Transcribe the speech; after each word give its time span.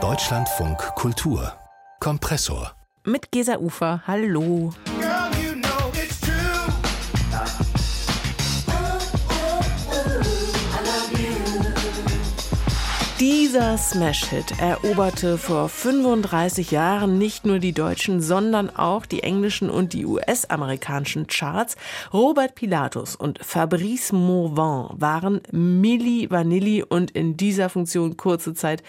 Deutschlandfunk 0.00 0.78
Kultur 0.94 1.52
Kompressor 1.98 2.76
mit 3.04 3.32
Gesa 3.32 3.56
Ufer. 3.56 4.02
Hallo. 4.06 4.72
Dieser 13.48 13.78
Smash-Hit 13.78 14.60
eroberte 14.60 15.38
vor 15.38 15.70
35 15.70 16.70
Jahren 16.70 17.16
nicht 17.16 17.46
nur 17.46 17.58
die 17.58 17.72
deutschen, 17.72 18.20
sondern 18.20 18.68
auch 18.68 19.06
die 19.06 19.22
englischen 19.22 19.70
und 19.70 19.94
die 19.94 20.04
US-amerikanischen 20.04 21.28
Charts. 21.28 21.76
Robert 22.12 22.56
Pilatus 22.56 23.16
und 23.16 23.42
Fabrice 23.42 24.12
Morvan 24.12 24.90
waren 25.00 25.40
Milli 25.50 26.30
Vanilli 26.30 26.82
und 26.82 27.12
in 27.12 27.38
dieser 27.38 27.70
Funktion 27.70 28.18
kurze 28.18 28.52
Zeit 28.52 28.82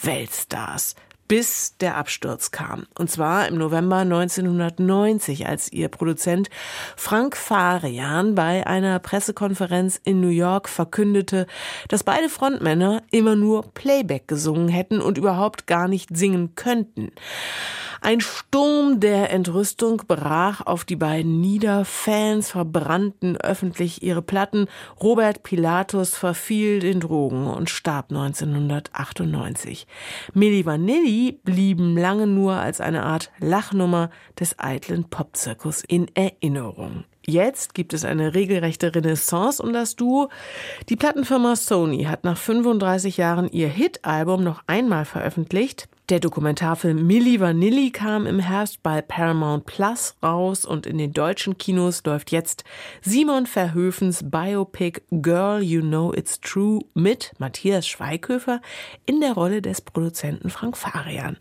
Weltstars 0.00 0.94
bis 1.28 1.76
der 1.78 1.96
Absturz 1.96 2.50
kam. 2.50 2.86
Und 2.98 3.10
zwar 3.10 3.48
im 3.48 3.56
November 3.56 3.98
1990, 3.98 5.46
als 5.46 5.72
ihr 5.72 5.88
Produzent 5.88 6.50
Frank 6.96 7.36
Farian 7.36 8.34
bei 8.34 8.66
einer 8.66 8.98
Pressekonferenz 8.98 10.00
in 10.04 10.20
New 10.20 10.28
York 10.28 10.68
verkündete, 10.68 11.46
dass 11.88 12.04
beide 12.04 12.28
Frontmänner 12.28 13.02
immer 13.10 13.36
nur 13.36 13.72
Playback 13.72 14.28
gesungen 14.28 14.68
hätten 14.68 15.00
und 15.00 15.18
überhaupt 15.18 15.66
gar 15.66 15.88
nicht 15.88 16.16
singen 16.16 16.54
könnten. 16.54 17.12
Ein 18.04 18.20
Sturm 18.20 19.00
der 19.00 19.30
Entrüstung 19.30 20.02
brach 20.06 20.60
auf 20.66 20.84
die 20.84 20.94
beiden 20.94 21.40
nieder. 21.40 21.86
Fans 21.86 22.50
verbrannten 22.50 23.38
öffentlich 23.38 24.02
ihre 24.02 24.20
Platten. 24.20 24.66
Robert 25.02 25.42
Pilatus 25.42 26.14
verfiel 26.14 26.80
den 26.80 27.00
Drogen 27.00 27.46
und 27.46 27.70
starb 27.70 28.10
1998. 28.10 29.86
Milli 30.34 30.66
Vanilli 30.66 31.40
blieben 31.44 31.96
lange 31.96 32.26
nur 32.26 32.56
als 32.56 32.82
eine 32.82 33.04
Art 33.04 33.32
Lachnummer 33.38 34.10
des 34.38 34.58
eitlen 34.58 35.04
Popzirkus 35.08 35.82
in 35.82 36.14
Erinnerung. 36.14 37.04
Jetzt 37.26 37.72
gibt 37.72 37.94
es 37.94 38.04
eine 38.04 38.34
regelrechte 38.34 38.94
Renaissance 38.94 39.62
um 39.62 39.72
das 39.72 39.96
Duo. 39.96 40.28
Die 40.90 40.96
Plattenfirma 40.96 41.56
Sony 41.56 42.04
hat 42.04 42.22
nach 42.24 42.36
35 42.36 43.16
Jahren 43.16 43.48
ihr 43.50 43.68
Hit-Album 43.68 44.44
noch 44.44 44.62
einmal 44.66 45.06
veröffentlicht. 45.06 45.88
Der 46.10 46.20
Dokumentarfilm 46.20 47.06
Milli 47.06 47.40
Vanilli 47.40 47.90
kam 47.90 48.26
im 48.26 48.38
Herbst 48.38 48.82
bei 48.82 49.00
Paramount 49.00 49.64
Plus 49.64 50.14
raus 50.22 50.66
und 50.66 50.84
in 50.84 50.98
den 50.98 51.14
deutschen 51.14 51.56
Kinos 51.56 52.02
läuft 52.04 52.30
jetzt 52.30 52.62
Simon 53.00 53.46
Verhöfens 53.46 54.30
Biopic 54.30 55.00
Girl 55.10 55.62
You 55.62 55.80
Know 55.80 56.12
It's 56.12 56.42
True 56.42 56.80
mit 56.92 57.32
Matthias 57.38 57.88
Schweighöfer 57.88 58.60
in 59.06 59.22
der 59.22 59.32
Rolle 59.32 59.62
des 59.62 59.80
Produzenten 59.80 60.50
Frank 60.50 60.76
Farian. 60.76 61.38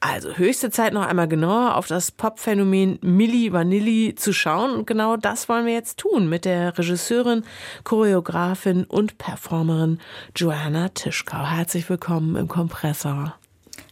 Also 0.00 0.32
höchste 0.32 0.70
Zeit 0.70 0.94
noch 0.94 1.04
einmal 1.04 1.28
genauer 1.28 1.76
auf 1.76 1.86
das 1.86 2.10
Popphänomen 2.10 2.98
Milli 3.02 3.52
Vanilli 3.52 4.14
zu 4.14 4.32
schauen 4.32 4.70
und 4.70 4.86
genau 4.86 5.18
das 5.18 5.50
wollen 5.50 5.66
wir 5.66 5.74
jetzt 5.74 5.98
tun 5.98 6.30
mit 6.30 6.46
der 6.46 6.78
Regisseurin, 6.78 7.44
Choreografin 7.84 8.84
und 8.84 9.18
Performerin 9.18 10.00
Joanna 10.34 10.88
Tischkau. 10.88 11.44
Herzlich 11.44 11.90
willkommen 11.90 12.36
im 12.36 12.48
Kompressor. 12.48 13.34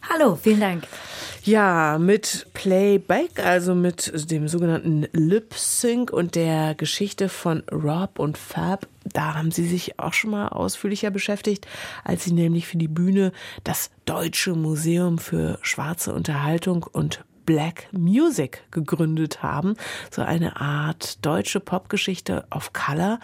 Hallo, 0.09 0.37
vielen 0.41 0.61
Dank. 0.61 0.87
Ja, 1.43 1.97
mit 1.99 2.47
Playback, 2.53 3.39
also 3.43 3.75
mit 3.75 4.31
dem 4.31 4.47
sogenannten 4.47 5.07
Lip 5.11 5.53
Sync 5.53 6.11
und 6.11 6.35
der 6.35 6.75
Geschichte 6.75 7.29
von 7.29 7.63
Rob 7.71 8.19
und 8.19 8.37
Fab, 8.37 8.87
da 9.03 9.35
haben 9.35 9.51
Sie 9.51 9.67
sich 9.67 9.99
auch 9.99 10.13
schon 10.13 10.31
mal 10.31 10.47
ausführlicher 10.49 11.11
beschäftigt, 11.11 11.67
als 12.03 12.23
Sie 12.23 12.33
nämlich 12.33 12.67
für 12.67 12.77
die 12.77 12.87
Bühne 12.87 13.31
das 13.63 13.91
Deutsche 14.05 14.55
Museum 14.55 15.19
für 15.19 15.59
schwarze 15.61 16.13
Unterhaltung 16.13 16.85
und 16.91 17.23
Black 17.47 17.87
Music 17.91 18.61
gegründet 18.69 19.41
haben. 19.41 19.73
So 20.11 20.21
eine 20.21 20.61
Art 20.61 21.25
deutsche 21.25 21.59
Popgeschichte 21.59 22.45
of 22.51 22.73
Color. 22.73 23.19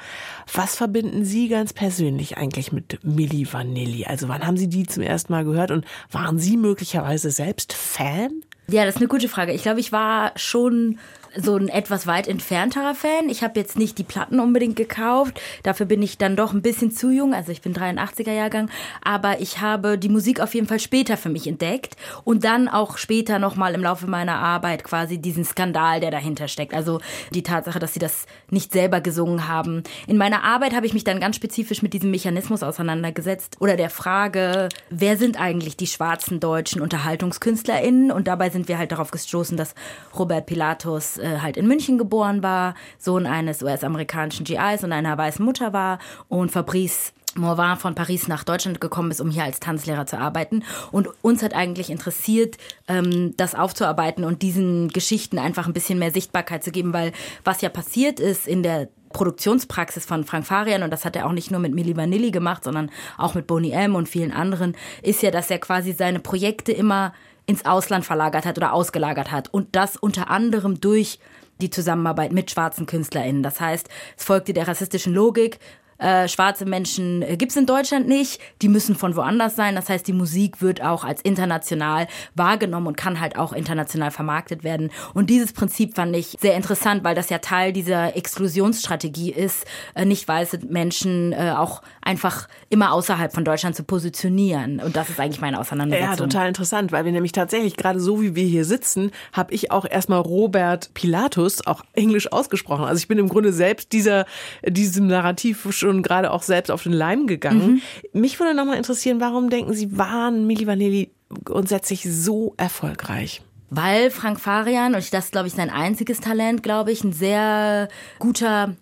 Was 0.51 0.75
verbinden 0.75 1.25
Sie 1.25 1.49
ganz 1.49 1.73
persönlich 1.73 2.37
eigentlich 2.37 2.71
mit 2.71 3.03
Milli 3.03 3.45
Vanilli? 3.51 4.05
Also 4.05 4.29
wann 4.29 4.47
haben 4.47 4.57
Sie 4.57 4.69
die 4.69 4.87
zum 4.87 5.03
ersten 5.03 5.31
Mal 5.31 5.45
gehört 5.45 5.69
und 5.69 5.85
waren 6.09 6.39
Sie 6.39 6.57
möglicherweise 6.57 7.29
selbst 7.29 7.73
Fan? 7.73 8.41
Ja, 8.67 8.85
das 8.85 8.95
ist 8.95 9.01
eine 9.01 9.09
gute 9.09 9.27
Frage. 9.27 9.51
Ich 9.51 9.63
glaube, 9.63 9.81
ich 9.81 9.91
war 9.91 10.31
schon 10.37 10.97
so 11.35 11.55
ein 11.55 11.67
etwas 11.67 12.07
weit 12.07 12.27
entfernterer 12.27 12.95
Fan. 12.95 13.29
Ich 13.29 13.43
habe 13.43 13.59
jetzt 13.59 13.77
nicht 13.77 13.97
die 13.97 14.03
Platten 14.03 14.39
unbedingt 14.39 14.75
gekauft. 14.75 15.39
Dafür 15.63 15.85
bin 15.85 16.01
ich 16.01 16.17
dann 16.17 16.35
doch 16.35 16.53
ein 16.53 16.61
bisschen 16.61 16.91
zu 16.91 17.09
jung. 17.09 17.33
Also 17.33 17.51
ich 17.51 17.61
bin 17.61 17.73
83er 17.73 18.31
Jahrgang. 18.31 18.69
Aber 19.03 19.41
ich 19.41 19.59
habe 19.61 19.97
die 19.97 20.09
Musik 20.09 20.39
auf 20.39 20.53
jeden 20.53 20.67
Fall 20.67 20.79
später 20.79 21.17
für 21.17 21.29
mich 21.29 21.47
entdeckt. 21.47 21.95
Und 22.23 22.43
dann 22.43 22.67
auch 22.67 22.97
später 22.97 23.39
nochmal 23.39 23.73
im 23.73 23.81
Laufe 23.81 24.07
meiner 24.07 24.35
Arbeit 24.35 24.83
quasi 24.83 25.17
diesen 25.17 25.45
Skandal, 25.45 25.99
der 25.99 26.11
dahinter 26.11 26.47
steckt. 26.47 26.73
Also 26.73 26.99
die 27.33 27.43
Tatsache, 27.43 27.79
dass 27.79 27.93
sie 27.93 27.99
das 27.99 28.25
nicht 28.49 28.71
selber 28.71 29.01
gesungen 29.01 29.47
haben. 29.47 29.83
In 30.07 30.17
meiner 30.17 30.43
Arbeit 30.43 30.75
habe 30.75 30.85
ich 30.85 30.93
mich 30.93 31.03
dann 31.03 31.19
ganz 31.19 31.35
spezifisch 31.35 31.81
mit 31.81 31.93
diesem 31.93 32.11
Mechanismus 32.11 32.63
auseinandergesetzt. 32.63 33.57
Oder 33.59 33.75
der 33.75 33.89
Frage, 33.89 34.69
wer 34.89 35.17
sind 35.17 35.39
eigentlich 35.39 35.77
die 35.77 35.87
schwarzen 35.87 36.39
deutschen 36.39 36.81
UnterhaltungskünstlerInnen? 36.81 38.11
Und 38.11 38.27
dabei 38.27 38.49
sind 38.49 38.67
wir 38.67 38.77
halt 38.77 38.91
darauf 38.91 39.11
gestoßen, 39.11 39.57
dass 39.57 39.73
Robert 40.17 40.45
Pilatus 40.45 41.17
äh, 41.23 41.39
halt 41.39 41.57
in 41.57 41.67
München 41.67 41.97
geboren 41.97 42.43
war, 42.43 42.75
Sohn 42.97 43.25
eines 43.25 43.63
US-amerikanischen 43.63 44.43
GIs 44.43 44.83
und 44.83 44.91
einer 44.91 45.17
weißen 45.17 45.43
Mutter 45.43 45.73
war 45.73 45.99
und 46.27 46.51
Fabrice 46.51 47.13
Morvan 47.35 47.77
von 47.77 47.95
Paris 47.95 48.27
nach 48.27 48.43
Deutschland 48.43 48.79
gekommen 48.79 49.11
ist, 49.11 49.21
um 49.21 49.31
hier 49.31 49.43
als 49.43 49.59
Tanzlehrer 49.59 50.05
zu 50.05 50.17
arbeiten. 50.17 50.63
Und 50.91 51.09
uns 51.23 51.41
hat 51.41 51.53
eigentlich 51.53 51.89
interessiert, 51.89 52.57
ähm, 52.87 53.33
das 53.37 53.55
aufzuarbeiten 53.55 54.23
und 54.23 54.41
diesen 54.41 54.89
Geschichten 54.89 55.39
einfach 55.39 55.67
ein 55.67 55.73
bisschen 55.73 55.99
mehr 55.99 56.11
Sichtbarkeit 56.11 56.63
zu 56.63 56.71
geben, 56.71 56.93
weil 56.93 57.11
was 57.43 57.61
ja 57.61 57.69
passiert 57.69 58.19
ist 58.19 58.47
in 58.47 58.63
der 58.63 58.89
Produktionspraxis 59.13 60.05
von 60.05 60.25
Frank 60.25 60.45
Farian, 60.45 60.83
und 60.83 60.91
das 60.91 61.05
hat 61.05 61.15
er 61.15 61.27
auch 61.27 61.31
nicht 61.31 61.51
nur 61.51 61.59
mit 61.59 61.73
Milli 61.73 61.95
Vanilli 61.95 62.31
gemacht, 62.31 62.63
sondern 62.63 62.89
auch 63.17 63.35
mit 63.35 63.45
Boney 63.45 63.71
M 63.71 63.95
und 63.95 64.09
vielen 64.09 64.31
anderen, 64.31 64.75
ist 65.03 65.21
ja, 65.21 65.29
dass 65.29 65.51
er 65.51 65.59
quasi 65.59 65.93
seine 65.93 66.19
Projekte 66.19 66.71
immer 66.71 67.13
ins 67.45 67.65
Ausland 67.65 68.05
verlagert 68.05 68.45
hat 68.45 68.57
oder 68.57 68.73
ausgelagert 68.73 69.31
hat. 69.31 69.53
Und 69.53 69.75
das 69.75 69.97
unter 69.97 70.29
anderem 70.29 70.79
durch 70.79 71.19
die 71.61 71.69
Zusammenarbeit 71.69 72.31
mit 72.31 72.51
schwarzen 72.51 72.85
KünstlerInnen. 72.85 73.43
Das 73.43 73.59
heißt, 73.59 73.89
es 74.17 74.23
folgte 74.23 74.53
der 74.53 74.67
rassistischen 74.67 75.13
Logik, 75.13 75.59
äh, 75.97 76.27
schwarze 76.27 76.65
Menschen 76.65 77.21
äh, 77.21 77.37
gibt 77.37 77.51
es 77.51 77.57
in 77.57 77.65
Deutschland 77.65 78.07
nicht, 78.07 78.41
die 78.61 78.67
müssen 78.67 78.95
von 78.95 79.15
woanders 79.15 79.55
sein. 79.55 79.75
Das 79.75 79.89
heißt, 79.89 80.07
die 80.07 80.13
Musik 80.13 80.61
wird 80.61 80.81
auch 80.81 81.03
als 81.03 81.21
international 81.21 82.07
wahrgenommen 82.35 82.87
und 82.87 82.97
kann 82.97 83.19
halt 83.19 83.37
auch 83.37 83.53
international 83.53 84.11
vermarktet 84.11 84.63
werden. 84.63 84.91
Und 85.13 85.29
dieses 85.29 85.53
Prinzip 85.53 85.95
fand 85.95 86.15
ich 86.15 86.37
sehr 86.39 86.55
interessant, 86.55 87.03
weil 87.03 87.15
das 87.15 87.29
ja 87.29 87.37
Teil 87.39 87.73
dieser 87.73 88.15
Exklusionsstrategie 88.15 89.31
ist, 89.31 89.65
äh, 89.95 90.05
nicht 90.05 90.27
weiße 90.27 90.59
Menschen 90.67 91.33
auch 91.33 91.81
einfach 92.01 92.47
immer 92.69 92.93
außerhalb 92.93 93.33
von 93.33 93.45
Deutschland 93.45 93.75
zu 93.75 93.83
positionieren. 93.83 94.79
Und 94.79 94.95
das 94.95 95.09
ist 95.09 95.19
eigentlich 95.19 95.41
meine 95.41 95.59
Auseinandersetzung. 95.59 96.11
Ja, 96.11 96.15
total 96.15 96.47
interessant, 96.47 96.91
weil 96.91 97.05
wir 97.05 97.11
nämlich 97.11 97.31
tatsächlich 97.31 97.75
gerade 97.77 97.99
so, 97.99 98.21
wie 98.21 98.35
wir 98.35 98.45
hier 98.45 98.65
sitzen, 98.65 99.11
habe 99.31 99.53
ich 99.53 99.71
auch 99.71 99.85
erstmal 99.89 100.19
Robert 100.19 100.93
Pilatus 100.93 101.65
auch 101.65 101.83
englisch 101.93 102.31
ausgesprochen. 102.31 102.85
Also 102.85 102.99
ich 102.99 103.07
bin 103.07 103.17
im 103.17 103.29
Grunde 103.29 103.53
selbst 103.53 103.91
dieser, 103.91 104.25
diesem 104.65 105.07
Narrativ 105.07 105.67
schon 105.71 105.92
schon 105.93 106.03
gerade 106.03 106.31
auch 106.31 106.43
selbst 106.43 106.71
auf 106.71 106.83
den 106.83 106.93
Leim 106.93 107.27
gegangen. 107.27 107.81
Mhm. 108.13 108.21
Mich 108.21 108.39
würde 108.39 108.55
nochmal 108.55 108.77
interessieren, 108.77 109.19
warum 109.19 109.49
denken 109.49 109.73
Sie, 109.73 109.97
waren 109.97 110.47
Milli 110.47 110.67
Vanilli 110.67 111.11
grundsätzlich 111.43 112.03
so 112.03 112.53
erfolgreich? 112.57 113.41
Weil 113.69 114.11
Frank 114.11 114.39
Farian, 114.39 114.93
und 114.93 115.13
das 115.13 115.25
ist, 115.25 115.31
glaube 115.31 115.47
ich, 115.47 115.53
sein 115.53 115.69
einziges 115.69 116.19
Talent, 116.19 116.61
glaube 116.61 116.91
ich, 116.91 117.03
ein 117.03 117.13
sehr 117.13 117.87
guter 118.19 118.75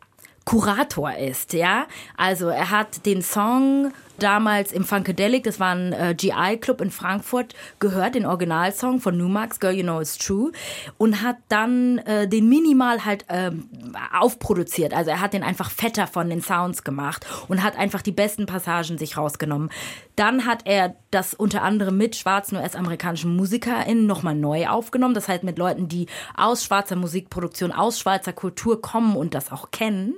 Kurator 0.44 1.16
ist, 1.16 1.54
ja. 1.54 1.86
Also 2.18 2.50
er 2.50 2.72
hat 2.72 3.06
den 3.06 3.22
Song 3.22 3.94
damals 4.22 4.72
im 4.72 4.84
Funkadelic, 4.84 5.44
das 5.44 5.60
war 5.60 5.74
ein 5.74 5.94
äh, 5.94 6.16
GI-Club 6.16 6.82
in 6.82 6.92
Frankfurt, 6.92 7.54
gehört, 7.80 8.16
den 8.16 8.26
Originalsong 8.26 9.00
von 9.00 9.18
Numax, 9.18 9.60
Girl 9.60 9.74
You 9.74 9.84
Know 9.84 10.02
It's 10.02 10.18
True, 10.18 10.52
und 10.98 11.22
hat 11.22 11.38
dann 11.50 11.98
äh, 12.00 12.28
den 12.28 12.48
minimal 12.50 13.06
halt 13.06 13.26
ähm, 13.30 13.70
aufproduziert. 14.18 14.94
Also 14.94 15.12
er 15.12 15.22
hat 15.22 15.34
den 15.34 15.44
einfach 15.44 15.72
fetter 15.72 16.08
von 16.08 16.30
den 16.30 16.42
Sounds 16.42 16.84
gemacht 16.84 17.26
und 17.48 17.64
hat 17.64 17.78
einfach 17.78 18.02
die 18.02 18.12
besten 18.12 18.46
Passagen 18.46 18.98
sich 18.98 19.18
rausgenommen. 19.18 19.70
Dann 20.16 20.46
hat 20.46 20.62
er 20.66 20.96
das 21.10 21.34
unter 21.34 21.64
anderem 21.64 21.98
mit 21.98 22.16
schwarzen 22.16 22.58
US-amerikanischen 22.58 23.36
MusikerInnen 23.36 24.06
nochmal 24.06 24.36
neu 24.36 24.68
aufgenommen. 24.68 25.14
Das 25.14 25.28
heißt 25.28 25.44
mit 25.44 25.58
Leuten, 25.58 25.88
die 25.88 26.08
aus 26.36 26.64
schwarzer 26.64 26.96
Musikproduktion, 26.96 27.72
aus 27.72 28.00
schwarzer 28.00 28.34
Kultur 28.34 28.82
kommen 28.82 29.16
und 29.16 29.34
das 29.34 29.52
auch 29.52 29.72
kennen. 29.72 30.16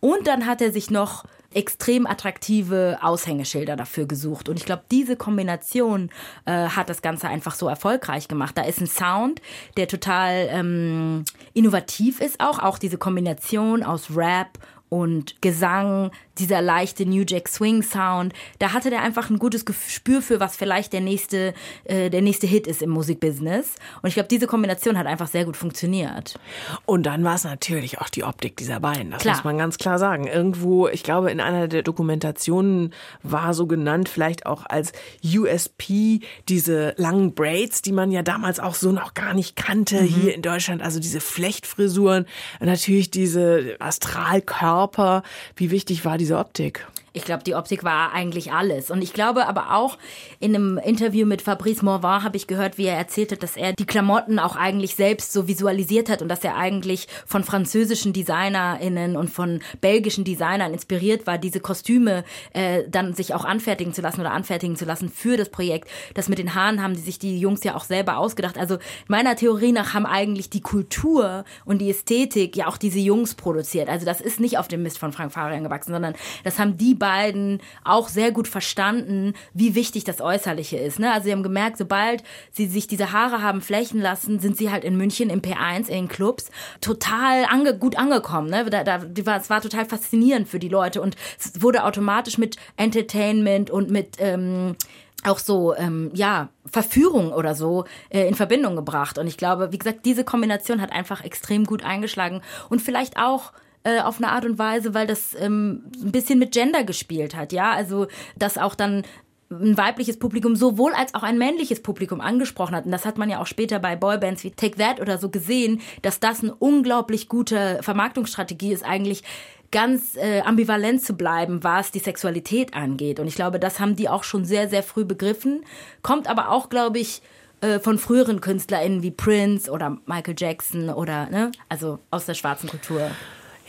Und 0.00 0.26
dann 0.26 0.46
hat 0.46 0.60
er 0.60 0.72
sich 0.72 0.90
noch 0.90 1.24
extrem 1.54 2.06
attraktive 2.06 2.98
Aushängeschilder 3.02 3.76
dafür 3.76 4.06
gesucht. 4.06 4.48
Und 4.48 4.58
ich 4.58 4.64
glaube, 4.64 4.82
diese 4.90 5.16
Kombination 5.16 6.10
äh, 6.44 6.68
hat 6.68 6.88
das 6.88 7.02
Ganze 7.02 7.28
einfach 7.28 7.54
so 7.54 7.68
erfolgreich 7.68 8.28
gemacht. 8.28 8.56
Da 8.56 8.62
ist 8.62 8.80
ein 8.80 8.86
Sound, 8.86 9.40
der 9.76 9.88
total 9.88 10.48
ähm, 10.50 11.24
innovativ 11.54 12.20
ist 12.20 12.40
auch. 12.40 12.58
Auch 12.58 12.78
diese 12.78 12.98
Kombination 12.98 13.82
aus 13.82 14.14
Rap 14.14 14.58
und 14.88 15.40
Gesang, 15.40 16.10
dieser 16.38 16.62
leichte 16.62 17.06
New 17.06 17.24
Jack 17.26 17.48
Swing 17.48 17.82
Sound. 17.82 18.32
Da 18.58 18.72
hatte 18.72 18.90
der 18.90 19.02
einfach 19.02 19.30
ein 19.30 19.38
gutes 19.38 19.64
Gespür 19.64 20.22
für, 20.22 20.40
was 20.40 20.56
vielleicht 20.56 20.92
der 20.92 21.00
nächste, 21.00 21.54
äh, 21.84 22.10
der 22.10 22.22
nächste 22.22 22.46
Hit 22.46 22.66
ist 22.66 22.82
im 22.82 22.90
Musikbusiness. 22.90 23.74
Und 24.02 24.08
ich 24.08 24.14
glaube, 24.14 24.28
diese 24.28 24.46
Kombination 24.46 24.98
hat 24.98 25.06
einfach 25.06 25.28
sehr 25.28 25.44
gut 25.44 25.56
funktioniert. 25.56 26.38
Und 26.86 27.04
dann 27.04 27.24
war 27.24 27.34
es 27.34 27.44
natürlich 27.44 28.00
auch 28.00 28.08
die 28.08 28.24
Optik 28.24 28.56
dieser 28.56 28.80
beiden. 28.80 29.10
Das 29.10 29.22
klar. 29.22 29.34
muss 29.36 29.44
man 29.44 29.58
ganz 29.58 29.78
klar 29.78 29.98
sagen. 29.98 30.26
Irgendwo, 30.26 30.88
ich 30.88 31.02
glaube, 31.02 31.30
in 31.30 31.40
einer 31.40 31.68
der 31.68 31.82
Dokumentationen 31.82 32.94
war 33.22 33.54
so 33.54 33.66
genannt, 33.66 34.08
vielleicht 34.08 34.46
auch 34.46 34.64
als 34.66 34.92
USP, 35.24 36.20
diese 36.48 36.94
langen 36.96 37.34
Braids, 37.34 37.82
die 37.82 37.92
man 37.92 38.10
ja 38.10 38.22
damals 38.22 38.60
auch 38.60 38.74
so 38.74 38.92
noch 38.92 39.14
gar 39.14 39.34
nicht 39.34 39.56
kannte 39.56 40.02
mhm. 40.02 40.06
hier 40.06 40.34
in 40.34 40.42
Deutschland. 40.42 40.82
Also 40.82 41.00
diese 41.00 41.20
Flechtfrisuren, 41.20 42.26
natürlich 42.60 43.10
diese 43.10 43.76
Astralkörper. 43.78 45.22
Wie 45.56 45.70
wichtig 45.70 46.04
war 46.04 46.18
diese 46.22 46.38
Optik? 46.38 46.86
Ich 47.14 47.24
glaube, 47.24 47.44
die 47.44 47.54
Optik 47.54 47.84
war 47.84 48.12
eigentlich 48.12 48.52
alles. 48.52 48.90
Und 48.90 49.02
ich 49.02 49.12
glaube 49.12 49.46
aber 49.46 49.74
auch, 49.74 49.98
in 50.40 50.56
einem 50.56 50.78
Interview 50.78 51.26
mit 51.26 51.42
Fabrice 51.42 51.84
Morvan 51.84 52.22
habe 52.22 52.38
ich 52.38 52.46
gehört, 52.46 52.78
wie 52.78 52.86
er 52.86 52.96
erzählt 52.96 53.32
hat, 53.32 53.42
dass 53.42 53.56
er 53.56 53.74
die 53.74 53.84
Klamotten 53.84 54.38
auch 54.38 54.56
eigentlich 54.56 54.94
selbst 54.94 55.32
so 55.32 55.46
visualisiert 55.46 56.08
hat 56.08 56.22
und 56.22 56.28
dass 56.28 56.42
er 56.42 56.56
eigentlich 56.56 57.08
von 57.26 57.44
französischen 57.44 58.14
DesignerInnen 58.14 59.16
und 59.16 59.28
von 59.28 59.60
belgischen 59.82 60.24
Designern 60.24 60.72
inspiriert 60.72 61.26
war, 61.26 61.36
diese 61.36 61.60
Kostüme 61.60 62.24
äh, 62.54 62.84
dann 62.88 63.12
sich 63.12 63.34
auch 63.34 63.44
anfertigen 63.44 63.92
zu 63.92 64.00
lassen 64.00 64.20
oder 64.20 64.32
anfertigen 64.32 64.76
zu 64.76 64.86
lassen 64.86 65.10
für 65.10 65.36
das 65.36 65.50
Projekt. 65.50 65.88
Das 66.14 66.30
mit 66.30 66.38
den 66.38 66.54
Haaren 66.54 66.82
haben 66.82 66.94
die 66.94 67.02
sich 67.02 67.18
die 67.18 67.38
Jungs 67.38 67.62
ja 67.62 67.76
auch 67.76 67.84
selber 67.84 68.16
ausgedacht. 68.16 68.56
Also 68.56 68.78
meiner 69.06 69.36
Theorie 69.36 69.72
nach 69.72 69.92
haben 69.92 70.06
eigentlich 70.06 70.48
die 70.48 70.62
Kultur 70.62 71.44
und 71.66 71.78
die 71.78 71.90
Ästhetik 71.90 72.56
ja 72.56 72.68
auch 72.68 72.78
diese 72.78 73.00
Jungs 73.00 73.34
produziert. 73.34 73.90
Also 73.90 74.06
das 74.06 74.22
ist 74.22 74.40
nicht 74.40 74.56
auf 74.56 74.68
dem 74.68 74.82
Mist 74.82 74.98
von 74.98 75.12
Frank 75.12 75.32
Farian 75.32 75.64
gewachsen, 75.64 75.92
sondern 75.92 76.14
das 76.44 76.58
haben 76.58 76.78
die 76.78 76.94
beiden 77.02 77.60
auch 77.82 78.08
sehr 78.08 78.30
gut 78.30 78.46
verstanden, 78.46 79.34
wie 79.54 79.74
wichtig 79.74 80.04
das 80.04 80.20
Äußerliche 80.20 80.76
ist. 80.76 81.00
Ne? 81.00 81.12
Also 81.12 81.24
sie 81.24 81.32
haben 81.32 81.42
gemerkt, 81.42 81.76
sobald 81.76 82.22
sie 82.52 82.66
sich 82.66 82.86
diese 82.86 83.10
Haare 83.10 83.42
haben 83.42 83.60
flächen 83.60 84.00
lassen, 84.00 84.38
sind 84.38 84.56
sie 84.56 84.70
halt 84.70 84.84
in 84.84 84.96
München 84.96 85.28
im 85.28 85.42
P1 85.42 85.88
in 85.88 86.06
den 86.06 86.08
Clubs 86.08 86.52
total 86.80 87.46
ange 87.46 87.76
gut 87.76 87.98
angekommen. 87.98 88.50
Ne? 88.50 88.64
Da, 88.70 88.84
da, 88.84 89.00
es 89.36 89.50
war 89.50 89.60
total 89.60 89.84
faszinierend 89.84 90.48
für 90.48 90.60
die 90.60 90.68
Leute 90.68 91.02
und 91.02 91.16
es 91.40 91.60
wurde 91.60 91.82
automatisch 91.82 92.38
mit 92.38 92.56
Entertainment 92.76 93.68
und 93.68 93.90
mit 93.90 94.18
ähm, 94.20 94.76
auch 95.24 95.40
so, 95.40 95.74
ähm, 95.74 96.12
ja, 96.14 96.50
Verführung 96.66 97.32
oder 97.32 97.56
so 97.56 97.84
äh, 98.10 98.28
in 98.28 98.36
Verbindung 98.36 98.76
gebracht. 98.76 99.18
Und 99.18 99.26
ich 99.26 99.36
glaube, 99.36 99.72
wie 99.72 99.78
gesagt, 99.78 100.04
diese 100.04 100.22
Kombination 100.22 100.80
hat 100.80 100.92
einfach 100.92 101.24
extrem 101.24 101.64
gut 101.64 101.84
eingeschlagen 101.84 102.42
und 102.68 102.80
vielleicht 102.80 103.16
auch 103.16 103.52
äh, 103.84 104.00
auf 104.00 104.18
eine 104.18 104.30
Art 104.30 104.44
und 104.44 104.58
Weise, 104.58 104.94
weil 104.94 105.06
das 105.06 105.34
ähm, 105.38 105.84
ein 106.02 106.12
bisschen 106.12 106.38
mit 106.38 106.52
Gender 106.52 106.84
gespielt 106.84 107.34
hat, 107.34 107.52
ja, 107.52 107.72
also 107.72 108.06
dass 108.36 108.58
auch 108.58 108.74
dann 108.74 109.02
ein 109.50 109.76
weibliches 109.76 110.18
Publikum 110.18 110.56
sowohl 110.56 110.92
als 110.94 111.14
auch 111.14 111.22
ein 111.22 111.38
männliches 111.38 111.82
Publikum 111.82 112.20
angesprochen 112.20 112.74
hat. 112.74 112.86
Und 112.86 112.90
das 112.90 113.04
hat 113.04 113.18
man 113.18 113.28
ja 113.28 113.40
auch 113.40 113.46
später 113.46 113.78
bei 113.78 113.96
Boybands 113.96 114.44
wie 114.44 114.50
Take 114.50 114.78
That 114.78 115.00
oder 115.00 115.18
so 115.18 115.28
gesehen, 115.28 115.80
dass 116.00 116.20
das 116.20 116.42
eine 116.42 116.54
unglaublich 116.54 117.28
gute 117.28 117.78
Vermarktungsstrategie 117.82 118.72
ist, 118.72 118.84
eigentlich 118.84 119.22
ganz 119.70 120.16
äh, 120.16 120.40
ambivalent 120.42 121.02
zu 121.02 121.14
bleiben, 121.14 121.64
was 121.64 121.90
die 121.90 121.98
Sexualität 121.98 122.74
angeht. 122.74 123.18
Und 123.20 123.26
ich 123.26 123.34
glaube, 123.34 123.58
das 123.58 123.80
haben 123.80 123.96
die 123.96 124.08
auch 124.08 124.24
schon 124.24 124.44
sehr, 124.44 124.68
sehr 124.68 124.82
früh 124.82 125.04
begriffen. 125.04 125.64
Kommt 126.02 126.28
aber 126.28 126.50
auch, 126.50 126.68
glaube 126.68 126.98
ich, 126.98 127.22
äh, 127.62 127.78
von 127.78 127.98
früheren 127.98 128.40
KünstlerInnen 128.40 129.02
wie 129.02 129.10
Prince 129.10 129.70
oder 129.70 129.98
Michael 130.04 130.34
Jackson 130.38 130.90
oder, 130.90 131.30
ne, 131.30 131.52
also 131.68 131.98
aus 132.10 132.26
der 132.26 132.34
schwarzen 132.34 132.68
Kultur. 132.68 133.10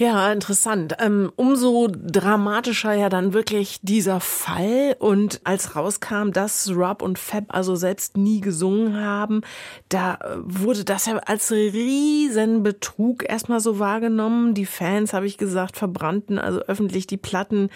Ja, 0.04 0.34
interessant. 0.34 0.98
Ähm, 1.00 1.32
umso 1.38 1.88
dramatischer 1.90 2.92
ja 2.94 3.08
dann 3.08 3.32
wirklich 3.32 3.80
dieser 3.84 4.20
Fall. 4.20 4.98
Und 5.00 5.40
als 5.46 5.78
rauskam, 5.78 6.32
dass 6.34 6.70
Rob 6.76 7.02
und 7.02 7.18
Fab 7.18 7.46
also 7.48 7.76
selbst 7.76 8.18
nie 8.18 8.42
gesungen 8.42 9.00
haben, 9.00 9.44
da 9.88 10.16
äh, 10.16 10.36
wurde 10.44 10.84
das 10.84 11.06
ja 11.06 11.16
als 11.20 11.52
riesen 11.52 12.64
Betrug 12.64 13.24
erstmal 13.30 13.62
so 13.62 13.80
wahrgenommen. 13.80 14.54
Die 14.54 14.66
Fans, 14.66 15.14
habe 15.14 15.26
ich 15.26 15.38
gesagt, 15.38 15.78
verbrannten 15.78 16.38
also 16.38 16.60
öffentlich 16.60 17.08
die 17.08 17.16
Platten. 17.16 17.70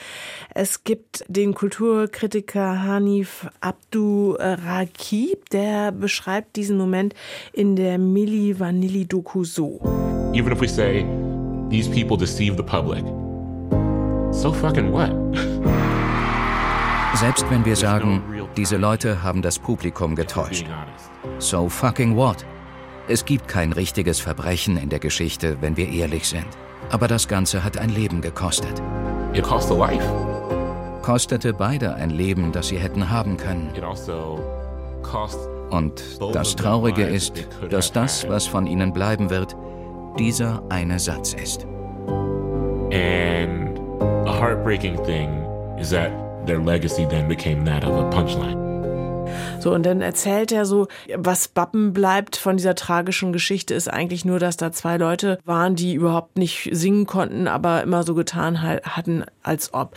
Es 0.54 0.84
gibt 0.84 1.24
den 1.30 1.54
Kulturkritiker 1.54 2.84
Hanif 2.84 3.48
Abdu 3.62 4.36
Rakib, 4.38 5.50
der 5.52 5.94
beschreibt 5.94 6.58
diesen 6.58 6.78
Moment 6.78 7.14
in 7.54 7.78
der 7.78 7.98
Milli 7.98 8.60
Vanilli 8.60 9.06
Doku 9.06 9.46
so. 9.46 9.80
Even 10.34 10.52
if 10.52 10.60
we 10.60 10.68
say 10.68 11.06
these 11.70 11.90
people 11.90 12.18
deceive 12.18 12.58
the 12.58 12.64
public. 12.64 13.04
So 14.32 14.54
fucking 14.54 14.92
what? 14.92 15.12
Selbst 17.16 17.50
wenn 17.50 17.66
wir 17.66 17.76
sagen, 17.76 18.22
diese 18.56 18.78
Leute 18.78 19.24
haben 19.24 19.42
das 19.42 19.58
Publikum 19.58 20.16
getäuscht. 20.16 20.68
So 21.40 21.68
fucking 21.68 22.16
what? 22.16 22.46
Es 23.08 23.26
gibt 23.26 23.48
kein 23.48 23.74
richtiges 23.74 24.20
Verbrechen 24.20 24.78
in 24.78 24.90
der 24.90 25.00
Geschichte, 25.00 25.58
wenn 25.62 25.78
wir 25.78 25.90
ehrlich 25.90 26.28
sind. 26.28 26.46
Aber 26.92 27.08
das 27.08 27.28
Ganze 27.28 27.64
hat 27.64 27.78
ein 27.78 27.90
Leben 27.90 28.22
gekostet. 28.22 28.82
It 29.34 29.44
cost 29.44 29.72
a 29.72 29.76
life. 29.76 30.06
Kostete 31.02 31.54
beide 31.54 31.96
ein 31.96 32.10
Leben, 32.10 32.52
das 32.52 32.68
sie 32.68 32.78
hätten 32.78 33.10
haben 33.10 33.38
können. 33.38 33.72
Also 33.82 34.40
Und 35.70 36.04
das 36.34 36.56
Traurige 36.56 37.04
ist, 37.04 37.48
dass 37.70 37.92
das, 37.92 38.28
was 38.30 38.46
von 38.46 38.68
ihnen 38.68 38.94
bleiben 38.94 39.30
wird, 39.30 39.56
dieser 40.18 40.64
eine 40.70 41.00
Satz 41.00 41.34
ist. 41.34 41.66
And 42.92 43.78
a 44.28 44.40
heartbreaking 44.40 44.98
thing 45.04 45.30
is 45.80 45.92
that 45.92 46.12
their 46.46 46.60
legacy 46.60 47.06
then 47.06 47.28
became 47.28 47.64
that 47.66 47.84
of 47.84 47.94
a 47.94 48.10
punchline. 48.10 48.68
So, 49.60 49.74
und 49.74 49.86
dann 49.86 50.02
erzählt 50.02 50.52
er 50.52 50.66
so, 50.66 50.88
was 51.16 51.48
Bappen 51.48 51.94
bleibt 51.94 52.38
von 52.38 52.58
dieser 52.58 52.76
tragischen 52.76 53.34
Geschichte 53.34 53.74
ist 53.74 53.88
eigentlich 53.88 54.24
nur, 54.24 54.40
dass 54.40 54.58
da 54.58 54.72
zwei 54.72 54.98
Leute 54.98 55.40
waren, 55.46 55.76
die 55.76 55.94
überhaupt 55.94 56.38
nicht 56.38 56.70
singen 56.72 57.06
konnten, 57.06 57.48
aber 57.48 57.84
immer 57.84 58.04
so 58.04 58.16
getan 58.16 58.62
hatten, 58.62 59.26
als 59.44 59.74
ob. 59.74 59.96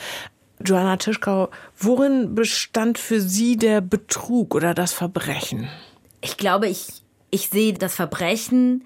Joanna 0.62 0.96
Tischkau, 0.96 1.48
worin 1.78 2.34
bestand 2.34 2.98
für 2.98 3.20
Sie 3.20 3.56
der 3.56 3.80
Betrug 3.80 4.54
oder 4.54 4.74
das 4.74 4.92
Verbrechen? 4.92 5.68
Ich 6.20 6.36
glaube, 6.36 6.68
ich, 6.68 7.02
ich 7.30 7.48
sehe 7.48 7.72
das 7.72 7.94
Verbrechen 7.94 8.84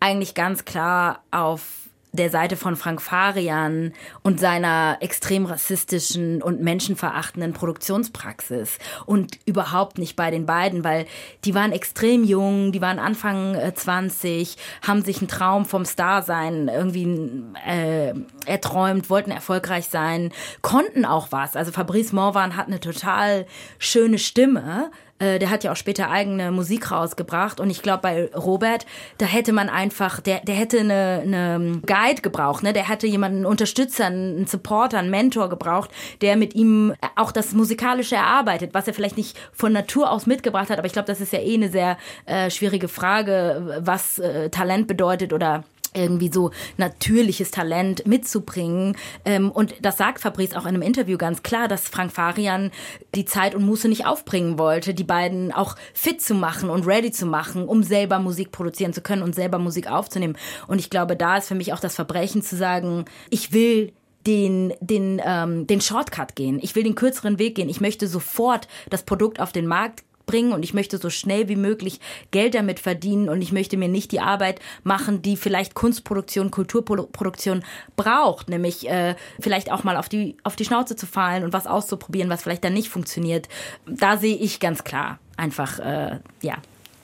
eigentlich 0.00 0.34
ganz 0.34 0.64
klar 0.64 1.22
auf 1.30 1.80
der 2.12 2.30
Seite 2.30 2.56
von 2.56 2.76
Frank 2.76 3.00
Farian 3.00 3.92
und 4.22 4.40
seiner 4.40 4.98
extrem 5.00 5.46
rassistischen 5.46 6.42
und 6.42 6.60
menschenverachtenden 6.60 7.52
Produktionspraxis 7.52 8.78
und 9.06 9.38
überhaupt 9.46 9.98
nicht 9.98 10.16
bei 10.16 10.30
den 10.30 10.46
beiden, 10.46 10.82
weil 10.82 11.06
die 11.44 11.54
waren 11.54 11.72
extrem 11.72 12.24
jung, 12.24 12.72
die 12.72 12.80
waren 12.80 12.98
Anfang 12.98 13.56
20, 13.74 14.56
äh, 14.56 14.86
haben 14.86 15.02
sich 15.02 15.18
einen 15.18 15.28
Traum 15.28 15.64
vom 15.64 15.84
Starsein 15.84 16.68
irgendwie 16.68 17.44
äh, 17.66 18.12
erträumt, 18.44 19.08
wollten 19.08 19.30
erfolgreich 19.30 19.86
sein, 19.86 20.32
konnten 20.62 21.04
auch 21.04 21.28
was. 21.30 21.54
Also 21.54 21.70
Fabrice 21.70 22.12
Morvan 22.12 22.56
hat 22.56 22.66
eine 22.66 22.80
total 22.80 23.46
schöne 23.78 24.18
Stimme, 24.18 24.90
äh, 25.20 25.38
der 25.38 25.50
hat 25.50 25.62
ja 25.62 25.72
auch 25.72 25.76
später 25.76 26.10
eigene 26.10 26.50
Musik 26.50 26.90
rausgebracht. 26.90 27.60
Und 27.60 27.70
ich 27.70 27.82
glaube, 27.82 28.02
bei 28.02 28.30
Robert, 28.34 28.86
da 29.18 29.26
hätte 29.26 29.52
man 29.52 29.68
einfach, 29.68 30.20
der, 30.20 30.40
der 30.40 30.56
hätte 30.56 30.80
eine, 30.80 31.20
eine 31.22 31.80
Guide 31.86 32.22
gebraucht, 32.22 32.62
ne? 32.62 32.72
Der 32.72 32.88
hätte 32.88 33.06
jemanden, 33.06 33.38
einen 33.38 33.46
Unterstützer, 33.46 34.06
einen 34.06 34.46
Supporter, 34.46 34.98
einen 34.98 35.10
Mentor 35.10 35.48
gebraucht, 35.48 35.90
der 36.20 36.36
mit 36.36 36.54
ihm 36.54 36.94
auch 37.16 37.32
das 37.32 37.52
Musikalische 37.52 38.16
erarbeitet, 38.16 38.74
was 38.74 38.88
er 38.88 38.94
vielleicht 38.94 39.16
nicht 39.16 39.38
von 39.52 39.72
Natur 39.72 40.10
aus 40.10 40.26
mitgebracht 40.26 40.70
hat. 40.70 40.78
Aber 40.78 40.86
ich 40.86 40.92
glaube, 40.92 41.06
das 41.06 41.20
ist 41.20 41.32
ja 41.32 41.40
eh 41.40 41.54
eine 41.54 41.68
sehr 41.68 41.98
äh, 42.26 42.50
schwierige 42.50 42.88
Frage, 42.88 43.80
was 43.80 44.18
äh, 44.18 44.50
Talent 44.50 44.86
bedeutet 44.86 45.32
oder 45.32 45.64
irgendwie 45.94 46.30
so 46.32 46.50
natürliches 46.76 47.50
Talent 47.50 48.06
mitzubringen. 48.06 48.96
Ähm, 49.24 49.50
und 49.50 49.74
das 49.82 49.96
sagt 49.96 50.20
Fabrice 50.20 50.56
auch 50.56 50.62
in 50.62 50.68
einem 50.68 50.82
Interview 50.82 51.18
ganz 51.18 51.42
klar, 51.42 51.68
dass 51.68 51.88
Frank 51.88 52.12
Farian 52.12 52.70
die 53.14 53.24
Zeit 53.24 53.54
und 53.54 53.64
Muße 53.64 53.88
nicht 53.88 54.06
aufbringen 54.06 54.58
wollte, 54.58 54.94
die 54.94 55.04
beiden 55.04 55.52
auch 55.52 55.76
fit 55.94 56.22
zu 56.22 56.34
machen 56.34 56.70
und 56.70 56.86
ready 56.86 57.10
zu 57.10 57.26
machen, 57.26 57.66
um 57.66 57.82
selber 57.82 58.18
Musik 58.18 58.52
produzieren 58.52 58.92
zu 58.92 59.00
können 59.00 59.22
und 59.22 59.34
selber 59.34 59.58
Musik 59.58 59.90
aufzunehmen. 59.90 60.36
Und 60.66 60.78
ich 60.78 60.90
glaube, 60.90 61.16
da 61.16 61.36
ist 61.36 61.48
für 61.48 61.54
mich 61.54 61.72
auch 61.72 61.80
das 61.80 61.94
Verbrechen 61.94 62.42
zu 62.42 62.56
sagen, 62.56 63.04
ich 63.30 63.52
will 63.52 63.92
den, 64.26 64.74
den, 64.80 65.20
ähm, 65.24 65.66
den 65.66 65.80
Shortcut 65.80 66.36
gehen. 66.36 66.58
Ich 66.62 66.74
will 66.74 66.82
den 66.82 66.94
kürzeren 66.94 67.38
Weg 67.38 67.54
gehen. 67.54 67.68
Ich 67.68 67.80
möchte 67.80 68.06
sofort 68.06 68.68
das 68.90 69.02
Produkt 69.02 69.40
auf 69.40 69.52
den 69.52 69.66
Markt 69.66 70.04
bringen 70.30 70.52
und 70.52 70.62
ich 70.62 70.74
möchte 70.74 70.98
so 70.98 71.10
schnell 71.10 71.48
wie 71.48 71.56
möglich 71.56 71.98
Geld 72.30 72.54
damit 72.54 72.78
verdienen 72.78 73.28
und 73.28 73.42
ich 73.42 73.50
möchte 73.50 73.76
mir 73.76 73.88
nicht 73.88 74.12
die 74.12 74.20
Arbeit 74.20 74.60
machen, 74.84 75.22
die 75.22 75.36
vielleicht 75.36 75.74
Kunstproduktion, 75.74 76.52
Kulturproduktion 76.52 77.64
braucht, 77.96 78.48
nämlich 78.48 78.88
äh, 78.88 79.16
vielleicht 79.40 79.72
auch 79.72 79.82
mal 79.82 79.96
auf 79.96 80.08
die, 80.08 80.36
auf 80.44 80.54
die 80.54 80.64
Schnauze 80.64 80.94
zu 80.94 81.06
fallen 81.06 81.42
und 81.42 81.52
was 81.52 81.66
auszuprobieren, 81.66 82.30
was 82.30 82.44
vielleicht 82.44 82.62
dann 82.62 82.74
nicht 82.74 82.90
funktioniert. 82.90 83.48
Da 83.86 84.18
sehe 84.18 84.36
ich 84.36 84.60
ganz 84.60 84.84
klar 84.84 85.18
einfach, 85.36 85.80
äh, 85.80 86.20
ja, 86.42 86.58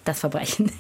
das 0.04 0.21
Verbrechen. 0.21 0.71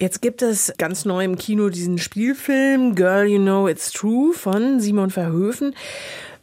Jetzt 0.00 0.20
gibt 0.20 0.42
es 0.42 0.72
ganz 0.78 1.04
neu 1.04 1.24
im 1.24 1.38
Kino 1.38 1.68
diesen 1.68 1.98
Spielfilm 1.98 2.96
Girl 2.96 3.28
You 3.28 3.38
Know 3.38 3.68
It's 3.68 3.92
True 3.92 4.32
von 4.32 4.80
Simon 4.80 5.10
Verhöfen. 5.10 5.76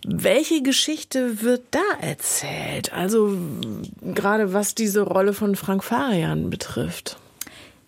Welche 0.08 0.62
Geschichte 0.62 1.42
wird 1.42 1.64
da 1.72 1.84
erzählt? 2.00 2.94
Also 2.94 3.36
gerade 4.02 4.54
was 4.54 4.76
diese 4.76 5.02
Rolle 5.02 5.34
von 5.34 5.56
Frank 5.56 5.84
Farian 5.84 6.52
betrifft. 6.52 7.18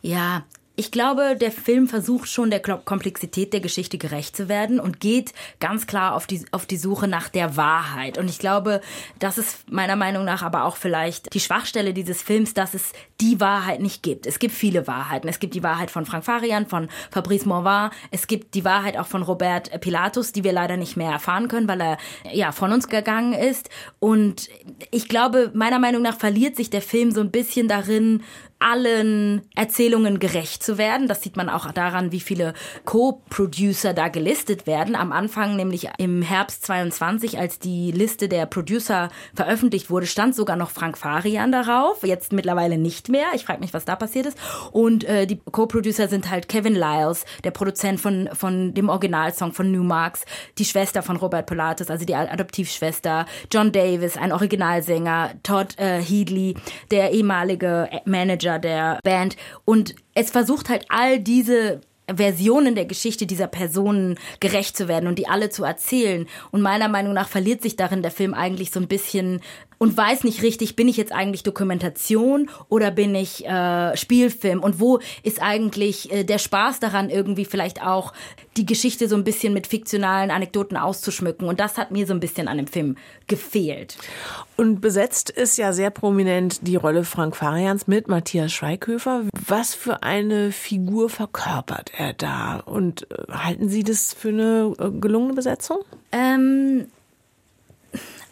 Ja, 0.01 0.43
ich 0.79 0.91
glaube, 0.91 1.35
der 1.35 1.51
Film 1.51 1.87
versucht 1.87 2.29
schon 2.29 2.51
der 2.51 2.59
Komplexität 2.59 3.51
der 3.51 3.61
Geschichte 3.61 3.97
gerecht 3.97 4.37
zu 4.37 4.47
werden 4.47 4.79
und 4.79 4.99
geht 4.99 5.33
ganz 5.59 5.87
klar 5.87 6.13
auf 6.13 6.27
die, 6.27 6.45
auf 6.51 6.67
die 6.67 6.77
Suche 6.77 7.07
nach 7.07 7.29
der 7.29 7.57
Wahrheit. 7.57 8.19
Und 8.19 8.29
ich 8.29 8.37
glaube, 8.37 8.81
das 9.17 9.39
ist 9.39 9.71
meiner 9.71 9.95
Meinung 9.95 10.23
nach 10.23 10.43
aber 10.43 10.65
auch 10.65 10.77
vielleicht 10.77 11.33
die 11.33 11.39
Schwachstelle 11.39 11.95
dieses 11.95 12.21
Films, 12.21 12.53
dass 12.53 12.75
es 12.75 12.93
die 13.19 13.39
Wahrheit 13.41 13.81
nicht 13.81 14.03
gibt. 14.03 14.27
Es 14.27 14.37
gibt 14.37 14.53
viele 14.53 14.85
Wahrheiten. 14.85 15.27
Es 15.27 15.39
gibt 15.39 15.55
die 15.55 15.63
Wahrheit 15.63 15.89
von 15.89 16.05
Frank 16.05 16.25
Farian, 16.25 16.67
von 16.67 16.89
Fabrice 17.09 17.47
Morvan. 17.47 17.89
Es 18.11 18.27
gibt 18.27 18.53
die 18.53 18.63
Wahrheit 18.63 18.97
auch 18.97 19.07
von 19.07 19.23
Robert 19.23 19.81
Pilatus, 19.81 20.31
die 20.31 20.43
wir 20.43 20.53
leider 20.53 20.77
nicht 20.77 20.95
mehr 20.95 21.11
erfahren 21.11 21.47
können, 21.47 21.67
weil 21.67 21.81
er 21.81 21.97
ja 22.31 22.51
von 22.51 22.71
uns 22.71 22.87
gegangen 22.87 23.33
ist. 23.33 23.71
Und 23.97 24.47
ich 24.91 25.09
glaube, 25.09 25.49
meiner 25.55 25.79
Meinung 25.79 26.03
nach 26.03 26.19
verliert 26.19 26.55
sich 26.55 26.69
der 26.69 26.83
Film 26.83 27.09
so 27.09 27.21
ein 27.21 27.31
bisschen 27.31 27.67
darin, 27.67 28.21
allen 28.59 29.41
Erzählungen 29.55 30.19
gerecht 30.19 30.63
zu 30.63 30.77
werden. 30.77 31.07
Das 31.07 31.21
sieht 31.21 31.35
man 31.35 31.49
auch 31.49 31.71
daran, 31.71 32.11
wie 32.11 32.19
viele 32.19 32.53
Co-Producer 32.85 33.93
da 33.93 34.07
gelistet 34.07 34.67
werden. 34.67 34.95
Am 34.95 35.11
Anfang, 35.11 35.55
nämlich 35.55 35.89
im 35.97 36.21
Herbst 36.21 36.65
22, 36.65 37.37
als 37.37 37.59
die 37.59 37.91
Liste 37.91 38.29
der 38.29 38.45
Producer 38.45 39.09
veröffentlicht 39.35 39.89
wurde, 39.89 40.07
stand 40.07 40.35
sogar 40.35 40.55
noch 40.55 40.71
Frank 40.71 40.97
Farian 40.97 41.51
darauf. 41.51 42.03
Jetzt 42.03 42.33
mittlerweile 42.33 42.77
nicht 42.77 43.09
mehr. 43.09 43.27
Ich 43.35 43.45
frage 43.45 43.59
mich, 43.59 43.73
was 43.73 43.85
da 43.85 43.95
passiert 43.95 44.25
ist. 44.25 44.37
Und 44.71 45.03
äh, 45.03 45.27
die 45.27 45.39
Co-Producer 45.51 46.07
sind 46.07 46.29
halt 46.29 46.47
Kevin 46.47 46.75
Lyles, 46.75 47.25
der 47.43 47.51
Produzent 47.51 47.99
von, 47.99 48.29
von 48.33 48.73
dem 48.73 48.89
Originalsong 48.89 49.53
von 49.53 49.71
New 49.71 49.87
die 50.57 50.65
Schwester 50.65 51.01
von 51.01 51.15
Robert 51.15 51.47
Pilatus, 51.47 51.89
also 51.89 52.05
die 52.05 52.15
Adoptivschwester, 52.15 53.25
John 53.51 53.71
Davis, 53.71 54.17
ein 54.17 54.31
Originalsänger, 54.31 55.31
Todd 55.43 55.77
äh, 55.77 56.01
Headley, 56.01 56.55
der 56.91 57.11
ehemalige 57.11 57.89
Manager 58.05 58.46
Manager 58.47 58.59
der 58.59 58.99
Band. 59.03 59.35
Und 59.65 59.95
es 60.13 60.31
versucht 60.31 60.69
halt 60.69 60.85
all 60.89 61.19
diese 61.19 61.81
Versionen 62.13 62.75
der 62.75 62.85
Geschichte 62.85 63.25
dieser 63.25 63.47
Personen 63.47 64.17
gerecht 64.39 64.77
zu 64.77 64.87
werden 64.87 65.07
und 65.07 65.19
die 65.19 65.27
alle 65.27 65.49
zu 65.49 65.65
erzählen. 65.65 66.25
Und 66.51 66.61
meiner 66.61 66.87
Meinung 66.87 67.13
nach 67.13 67.27
verliert 67.27 67.61
sich 67.61 67.75
darin 67.75 68.01
der 68.01 68.11
Film 68.11 68.33
eigentlich 68.33 68.71
so 68.71 68.79
ein 68.79 68.87
bisschen 68.87 69.41
und 69.77 69.95
weiß 69.95 70.23
nicht 70.23 70.41
richtig, 70.41 70.75
bin 70.75 70.87
ich 70.87 70.97
jetzt 70.97 71.11
eigentlich 71.11 71.43
Dokumentation 71.43 72.49
oder 72.69 72.91
bin 72.91 73.13
ich 73.15 73.45
äh, 73.45 73.95
Spielfilm 73.95 74.61
und 74.63 74.79
wo 74.79 74.99
ist 75.23 75.41
eigentlich 75.41 76.11
äh, 76.11 76.23
der 76.23 76.39
Spaß 76.39 76.79
daran, 76.79 77.09
irgendwie 77.09 77.45
vielleicht 77.45 77.81
auch 77.81 78.13
die 78.57 78.65
Geschichte 78.65 79.07
so 79.07 79.15
ein 79.15 79.23
bisschen 79.23 79.53
mit 79.53 79.67
fiktionalen 79.67 80.31
Anekdoten 80.31 80.77
auszuschmücken. 80.77 81.47
Und 81.47 81.59
das 81.59 81.77
hat 81.77 81.91
mir 81.91 82.07
so 82.07 82.13
ein 82.13 82.19
bisschen 82.19 82.47
an 82.47 82.57
dem 82.57 82.67
Film 82.67 82.97
gefehlt. 83.27 83.97
Und 84.55 84.81
besetzt 84.81 85.29
ist 85.29 85.57
ja 85.57 85.73
sehr 85.73 85.91
prominent 85.91 86.67
die 86.67 86.75
Rolle 86.75 87.03
Frank 87.03 87.35
Farians 87.35 87.87
mit 87.87 88.07
Matthias 88.07 88.51
Schweighöfer. 88.51 89.23
Was 89.47 89.75
für 89.75 90.01
eine 90.03 90.51
Figur 90.51 91.09
verkörpert 91.09 91.91
er 91.95 92.13
da? 92.13 92.57
Und 92.65 93.09
äh, 93.11 93.31
halten 93.31 93.69
Sie 93.69 93.83
das 93.83 94.13
für 94.13 94.29
eine 94.29 94.73
äh, 94.79 94.89
gelungene 94.89 95.33
Besetzung? 95.33 95.79
Ähm, 96.11 96.87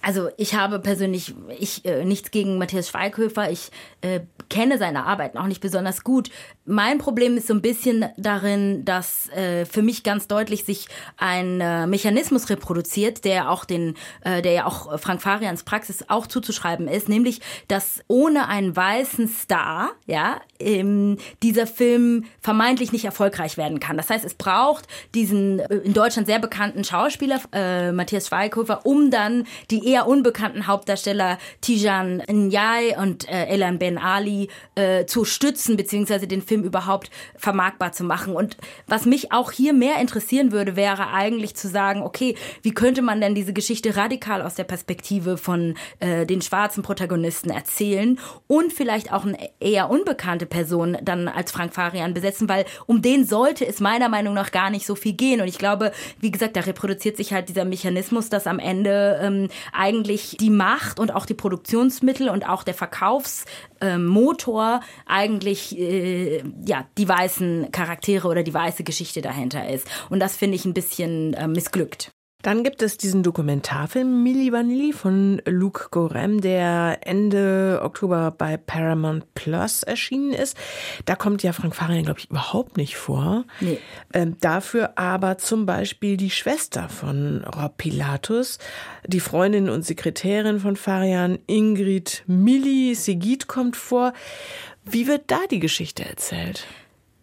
also 0.06 0.30
ich 0.38 0.54
habe 0.54 0.78
persönlich 0.78 1.34
ich 1.58 1.84
äh, 1.84 2.06
nichts 2.06 2.30
gegen 2.30 2.60
Matthias 2.60 2.90
Schweighöfer. 2.90 3.50
Ich 3.50 3.72
äh, 4.02 4.20
kenne 4.52 4.78
seine 4.78 5.04
Arbeit 5.08 5.36
auch 5.36 5.48
nicht 5.48 5.62
besonders 5.62 6.04
gut. 6.04 6.30
Mein 6.64 7.00
Problem 7.00 7.38
ist 7.38 7.48
so 7.48 7.56
ein 7.56 7.62
bisschen 7.64 8.06
darin, 8.16 8.86
dass 8.86 9.30
äh, 9.30 9.66
für 9.66 9.82
mich 9.82 10.04
ganz 10.04 10.28
deutlich 10.28 10.64
sich 10.64 10.90
ein 11.18 11.60
äh, 11.60 11.88
Mechanismus 11.88 12.52
reproduziert, 12.52 13.26
der 13.26 13.50
auch 13.50 13.66
den, 13.66 13.96
äh, 14.22 14.44
der 14.44 14.52
ja 14.52 14.66
auch 14.68 15.00
Frank 15.00 15.24
Farians 15.24 15.64
Praxis 15.64 16.06
auch 16.08 16.28
zuzuschreiben 16.28 16.88
ist, 16.88 17.10
nämlich, 17.10 17.42
dass 17.68 18.04
ohne 18.08 18.48
einen 18.48 18.76
weißen 18.76 19.28
Star, 19.28 19.90
ja, 20.06 20.40
ähm, 20.60 21.18
dieser 21.42 21.66
Film 21.66 22.26
vermeintlich 22.42 22.92
nicht 22.92 23.06
erfolgreich 23.06 23.58
werden 23.58 23.80
kann. 23.80 23.98
Das 23.98 24.12
heißt, 24.12 24.24
es 24.24 24.36
braucht 24.36 24.86
diesen 25.16 25.62
äh, 25.62 25.78
in 25.78 25.94
Deutschland 25.94 26.28
sehr 26.28 26.40
bekannten 26.40 26.84
Schauspieler 26.84 27.40
äh, 27.54 27.92
Matthias 27.92 28.28
Schweighöfer, 28.28 28.86
um 28.86 29.10
dann 29.10 29.48
die 29.72 29.95
eher 29.96 30.08
unbekannten 30.08 30.68
Hauptdarsteller 30.68 31.38
Tijan 31.62 32.22
Nyai 32.28 32.98
und 32.98 33.30
äh, 33.30 33.46
Elan 33.46 33.80
Ben 33.80 33.98
Ali 33.98 34.50
äh, 34.76 35.06
zu 35.06 35.24
stützen, 35.24 35.78
beziehungsweise 35.78 36.28
den 36.28 36.42
Film 36.42 36.64
überhaupt 36.64 37.10
vermarktbar 37.38 37.94
zu 37.94 38.04
machen. 38.04 38.36
Und 38.36 38.58
was 38.88 39.06
mich 39.06 39.32
auch 39.32 39.54
hier 39.54 39.72
mehr 39.72 40.02
interessieren 40.02 40.52
würde, 40.52 40.76
wäre 40.76 41.12
eigentlich 41.12 41.56
zu 41.56 41.70
sagen, 41.70 42.02
okay, 42.02 42.36
wie 42.62 42.74
könnte 42.74 43.02
man 43.02 43.22
denn 43.22 43.36
diese 43.36 43.54
Geschichte 43.54 43.96
radikal 43.96 44.42
aus 44.42 44.56
der 44.56 44.66
Perspektive 44.66 45.38
von 45.38 45.76
äh, 46.02 46.26
den 46.26 46.42
schwarzen 46.42 46.84
Protagonisten 46.84 47.50
erzählen 47.50 48.20
und 48.48 48.74
vielleicht 48.74 49.14
auch 49.14 49.24
eine 49.24 49.38
eher 49.62 49.90
unbekannte 49.90 50.46
Person 50.46 50.98
dann 51.02 51.30
als 51.30 51.54
Frank 51.54 51.74
Farian 51.74 52.14
besetzen, 52.14 52.50
weil 52.50 52.66
um 52.86 53.02
den 53.02 53.26
sollte 53.26 53.66
es 53.66 53.80
meiner 53.80 54.10
Meinung 54.10 54.34
nach 54.34 54.52
gar 54.52 54.70
nicht 54.70 54.86
so 54.86 54.96
viel 54.96 55.14
gehen. 55.14 55.40
Und 55.40 55.48
ich 55.48 55.58
glaube, 55.58 55.94
wie 56.20 56.32
gesagt, 56.32 56.58
da 56.58 56.62
reproduziert 56.62 57.16
sich 57.16 57.32
halt 57.32 57.48
dieser 57.48 57.64
Mechanismus, 57.64 58.28
dass 58.28 58.46
am 58.46 58.60
Ende 58.60 59.20
ähm, 59.22 59.48
eigentlich 59.86 60.38
die 60.40 60.50
Macht 60.50 61.00
und 61.00 61.14
auch 61.14 61.28
die 61.28 61.36
Produktionsmittel 61.36 62.30
und 62.30 62.50
auch 62.50 62.64
der 62.64 62.74
Verkaufsmotor 62.74 64.80
eigentlich 65.06 65.78
äh, 65.78 66.42
ja 66.66 66.88
die 66.98 67.08
weißen 67.08 67.72
Charaktere 67.72 68.28
oder 68.28 68.42
die 68.42 68.54
weiße 68.54 68.84
Geschichte 68.84 69.22
dahinter 69.22 69.70
ist. 69.70 69.88
Und 70.10 70.20
das 70.20 70.36
finde 70.36 70.56
ich 70.56 70.66
ein 70.66 70.74
bisschen 70.74 71.36
äh, 71.36 71.48
missglückt. 71.48 72.15
Dann 72.46 72.64
gibt 72.64 72.84
es 72.84 72.98
diesen 72.98 73.24
Dokumentarfilm 73.24 74.22
Milli 74.22 74.52
Vanilli 74.52 74.94
von 74.94 75.42
Luc 75.48 75.90
Gorem, 75.90 76.42
der 76.42 77.00
Ende 77.02 77.80
Oktober 77.82 78.30
bei 78.38 78.56
Paramount 78.56 79.34
Plus 79.34 79.82
erschienen 79.82 80.32
ist. 80.32 80.56
Da 81.06 81.16
kommt 81.16 81.42
ja 81.42 81.54
Frank 81.54 81.76
Farian, 81.76 82.06
glaube 82.06 82.20
ich, 82.20 82.30
überhaupt 82.30 82.78
nicht 82.78 82.98
vor. 82.98 83.46
Nee. 83.62 83.80
Ähm, 84.14 84.38
dafür 84.42 84.96
aber 84.96 85.40
zum 85.40 85.66
Beispiel 85.66 86.18
die 86.18 86.30
Schwester 86.30 86.88
von 86.88 87.44
Rob 87.46 87.78
Pilatus, 87.78 88.60
die 89.08 89.22
Freundin 89.22 89.68
und 89.68 89.84
Sekretärin 89.84 90.60
von 90.60 90.76
Farian, 90.76 91.40
Ingrid 91.48 92.26
Milli 92.28 92.94
Segit 92.94 93.48
kommt 93.48 93.76
vor. 93.76 94.14
Wie 94.84 95.08
wird 95.08 95.32
da 95.32 95.40
die 95.50 95.60
Geschichte 95.60 96.06
erzählt? 96.06 96.68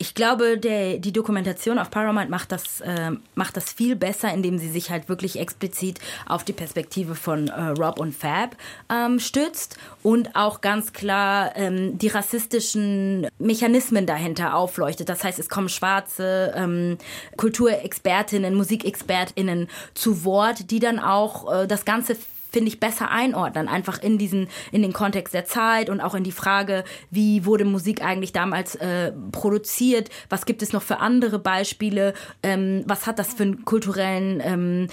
Ich 0.03 0.17
glaube, 0.17 0.59
der, 0.59 0.99
die 0.99 1.13
Dokumentation 1.13 1.79
auf 1.79 1.89
Paramount 1.89 2.29
macht 2.29 2.51
das, 2.51 2.81
äh, 2.81 3.13
macht 3.37 3.57
das 3.57 3.73
viel 3.73 3.95
besser, 3.95 4.35
indem 4.35 4.59
sie 4.59 4.69
sich 4.69 4.91
halt 4.91 5.09
wirklich 5.09 5.39
explizit 5.39 6.01
auf 6.27 6.43
die 6.43 6.53
Perspektive 6.53 7.15
von 7.15 7.47
äh, 7.47 7.69
Rob 7.79 8.01
und 8.01 8.13
Fab 8.13 8.57
ähm, 8.93 9.21
stützt 9.21 9.77
und 10.03 10.35
auch 10.35 10.61
ganz 10.61 10.93
klar 10.93 11.53
ähm, 11.55 11.99
die 11.99 12.09
rassistischen 12.09 13.29
Mechanismen 13.39 14.05
dahinter 14.05 14.57
aufleuchtet. 14.57 15.09
Das 15.09 15.23
heißt, 15.23 15.39
es 15.39 15.49
kommen 15.49 15.69
schwarze 15.69 16.53
ähm, 16.57 16.99
Kulturexpertinnen, 17.37 18.57
Musikexpertinnen 18.57 19.69
zu 19.95 20.25
Wort, 20.25 20.73
die 20.73 20.81
dann 20.81 20.99
auch 20.99 21.63
äh, 21.63 21.69
das 21.69 21.85
Ganze 21.85 22.17
finde 22.53 22.69
ich, 22.69 22.81
besser 22.81 23.11
einordnen, 23.11 23.69
einfach 23.69 24.01
in 24.01 24.19
diesen, 24.19 24.49
in 24.71 24.83
den 24.83 24.93
Kontext 24.93 25.35
der 25.35 25.45
Zeit 25.45 25.89
und 25.91 26.01
auch 26.01 26.15
in 26.15 26.25
die 26.25 26.33
Frage, 26.33 26.85
wie 27.11 27.45
wurde 27.47 27.65
Musik 27.65 28.05
eigentlich 28.05 28.33
damals 28.33 28.75
äh, 28.77 29.13
produziert, 29.33 30.11
was 30.29 30.47
gibt 30.47 30.63
es 30.63 30.73
noch 30.73 30.83
für 30.83 30.99
andere 30.99 31.39
Beispiele, 31.39 32.15
ähm, 32.43 32.85
was 32.87 33.07
hat 33.07 33.19
das 33.19 33.33
für 33.33 33.45
einen 33.45 33.65
kulturellen 33.65 34.41
ähm, 34.45 34.89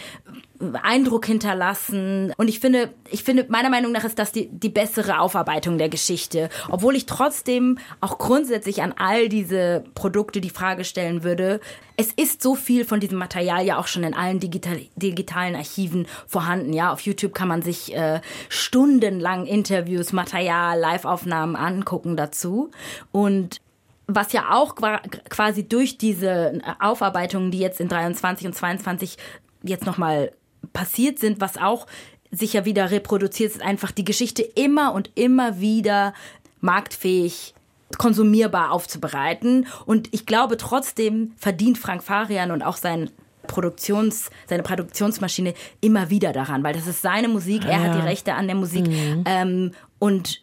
Eindruck 0.83 1.25
hinterlassen. 1.25 2.33
Und 2.37 2.47
ich 2.49 2.59
finde, 2.59 2.89
ich 3.09 3.23
finde, 3.23 3.45
meiner 3.49 3.69
Meinung 3.69 3.91
nach 3.91 4.03
ist 4.03 4.19
das 4.19 4.31
die, 4.31 4.49
die 4.49 4.69
bessere 4.69 5.19
Aufarbeitung 5.19 5.77
der 5.77 5.89
Geschichte. 5.89 6.49
Obwohl 6.69 6.95
ich 6.95 7.05
trotzdem 7.05 7.77
auch 8.01 8.17
grundsätzlich 8.17 8.81
an 8.81 8.93
all 8.97 9.29
diese 9.29 9.83
Produkte 9.95 10.41
die 10.41 10.49
Frage 10.49 10.83
stellen 10.83 11.23
würde, 11.23 11.61
es 11.95 12.11
ist 12.11 12.41
so 12.41 12.55
viel 12.55 12.85
von 12.85 12.99
diesem 12.99 13.17
Material 13.17 13.65
ja 13.65 13.77
auch 13.77 13.87
schon 13.87 14.03
in 14.03 14.13
allen 14.13 14.39
digital, 14.39 14.79
digitalen 14.95 15.55
Archiven 15.55 16.07
vorhanden. 16.27 16.73
Ja, 16.73 16.91
auf 16.91 17.01
YouTube 17.01 17.33
kann 17.33 17.47
man 17.47 17.61
sich 17.61 17.95
äh, 17.95 18.21
stundenlang 18.49 19.45
Interviews, 19.45 20.13
Material, 20.13 20.79
Live-Aufnahmen 20.79 21.55
angucken 21.55 22.17
dazu. 22.17 22.71
Und 23.11 23.61
was 24.07 24.33
ja 24.33 24.51
auch 24.51 24.75
quasi 25.29 25.67
durch 25.67 25.97
diese 25.97 26.59
Aufarbeitungen, 26.79 27.51
die 27.51 27.59
jetzt 27.59 27.79
in 27.79 27.87
23 27.87 28.47
und 28.47 28.53
22 28.53 29.17
jetzt 29.61 29.85
nochmal 29.85 30.31
passiert 30.73 31.19
sind, 31.19 31.41
was 31.41 31.57
auch 31.57 31.87
sich 32.31 32.53
ja 32.53 32.65
wieder 32.65 32.91
reproduziert, 32.91 33.51
ist 33.51 33.61
einfach 33.61 33.91
die 33.91 34.03
Geschichte 34.03 34.43
immer 34.43 34.93
und 34.93 35.11
immer 35.15 35.59
wieder 35.59 36.13
marktfähig 36.61 37.53
konsumierbar 37.97 38.71
aufzubereiten. 38.71 39.67
Und 39.85 40.13
ich 40.13 40.25
glaube, 40.25 40.57
trotzdem 40.57 41.33
verdient 41.37 41.77
Frank 41.77 42.03
Farian 42.03 42.51
und 42.51 42.61
auch 42.61 42.77
sein 42.77 43.09
Produktions, 43.47 44.29
seine 44.47 44.61
Produktionsmaschine 44.61 45.55
immer 45.81 46.11
wieder 46.11 46.33
daran, 46.33 46.63
weil 46.63 46.73
das 46.73 46.85
ist 46.85 47.01
seine 47.01 47.27
Musik, 47.27 47.65
er 47.65 47.71
ja. 47.71 47.79
hat 47.79 47.95
die 47.95 48.05
Rechte 48.05 48.35
an 48.35 48.45
der 48.45 48.55
Musik. 48.55 48.87
Mhm. 48.87 49.23
Ähm, 49.25 49.71
und 49.97 50.41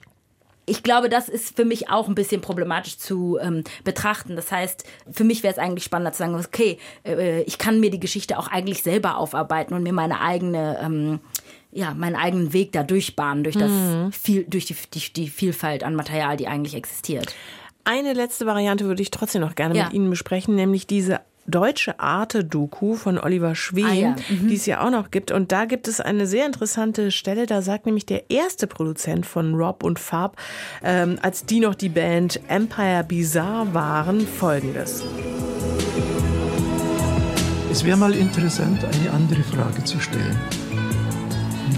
ich 0.66 0.82
glaube, 0.82 1.08
das 1.08 1.28
ist 1.28 1.56
für 1.56 1.64
mich 1.64 1.88
auch 1.88 2.08
ein 2.08 2.16
bisschen 2.16 2.40
problematisch 2.40 2.99
zu 2.99 3.38
ähm, 3.40 3.62
betrachten. 3.85 4.35
Das 4.35 4.50
heißt, 4.50 4.85
für 5.11 5.25
mich 5.25 5.42
wäre 5.42 5.52
es 5.52 5.58
eigentlich 5.58 5.85
spannender 5.85 6.12
zu 6.12 6.18
sagen, 6.18 6.35
okay, 6.35 6.78
äh, 7.04 7.42
ich 7.42 7.58
kann 7.58 7.78
mir 7.78 7.90
die 7.90 8.00
Geschichte 8.00 8.37
auch 8.38 8.49
eigentlich 8.49 8.82
selber 8.82 9.16
aufarbeiten 9.16 9.75
und 9.75 9.85
mir 9.85 9.92
meine 9.92 10.20
eigene 10.20 10.78
ähm, 10.82 11.20
ja, 11.73 11.92
meinen 11.92 12.16
eigenen 12.16 12.52
Weg 12.54 12.73
da 12.73 12.82
durchbahnen, 12.82 13.44
durch 13.44 13.56
das 13.56 13.70
mhm. 13.70 14.11
viel, 14.11 14.44
durch 14.44 14.64
die, 14.64 14.76
die, 14.94 15.12
die 15.12 15.28
Vielfalt 15.28 15.85
an 15.85 15.94
Material, 15.94 16.37
die 16.37 16.49
eigentlich 16.49 16.75
existiert. 16.75 17.35
Eine 17.85 18.14
letzte 18.14 18.46
Variante 18.46 18.87
würde 18.87 19.02
ich 19.02 19.11
trotzdem 19.11 19.42
noch 19.42 19.54
gerne 19.54 19.76
ja. 19.76 19.85
mit 19.85 19.92
Ihnen 19.92 20.08
besprechen, 20.08 20.54
nämlich 20.54 20.87
diese 20.87 21.20
deutsche 21.46 21.98
Arte-Doku 22.00 22.94
von 22.94 23.18
Oliver 23.18 23.54
Schwen, 23.54 23.84
ah, 23.86 23.92
ja. 23.92 24.16
mhm. 24.28 24.48
die 24.48 24.54
es 24.54 24.66
ja 24.66 24.84
auch 24.84 24.90
noch 24.90 25.10
gibt. 25.10 25.30
Und 25.30 25.52
da 25.52 25.64
gibt 25.64 25.88
es 25.88 26.00
eine 26.00 26.26
sehr 26.26 26.46
interessante 26.46 27.10
Stelle. 27.10 27.46
Da 27.46 27.62
sagt 27.62 27.86
nämlich 27.86 28.06
der 28.06 28.30
erste 28.30 28.66
Produzent 28.66 29.26
von 29.26 29.54
Rob 29.54 29.82
und 29.82 29.98
Farb, 29.98 30.36
ähm, 30.82 31.18
als 31.22 31.44
die 31.44 31.60
noch 31.60 31.74
die 31.74 31.88
Band 31.88 32.40
Empire 32.48 33.04
Bizarre 33.06 33.72
waren, 33.74 34.20
folgendes. 34.26 35.04
Es 37.70 37.84
wäre 37.84 37.96
mal 37.96 38.14
interessant, 38.14 38.84
eine 38.84 39.10
andere 39.10 39.42
Frage 39.42 39.84
zu 39.84 40.00
stellen 40.00 40.38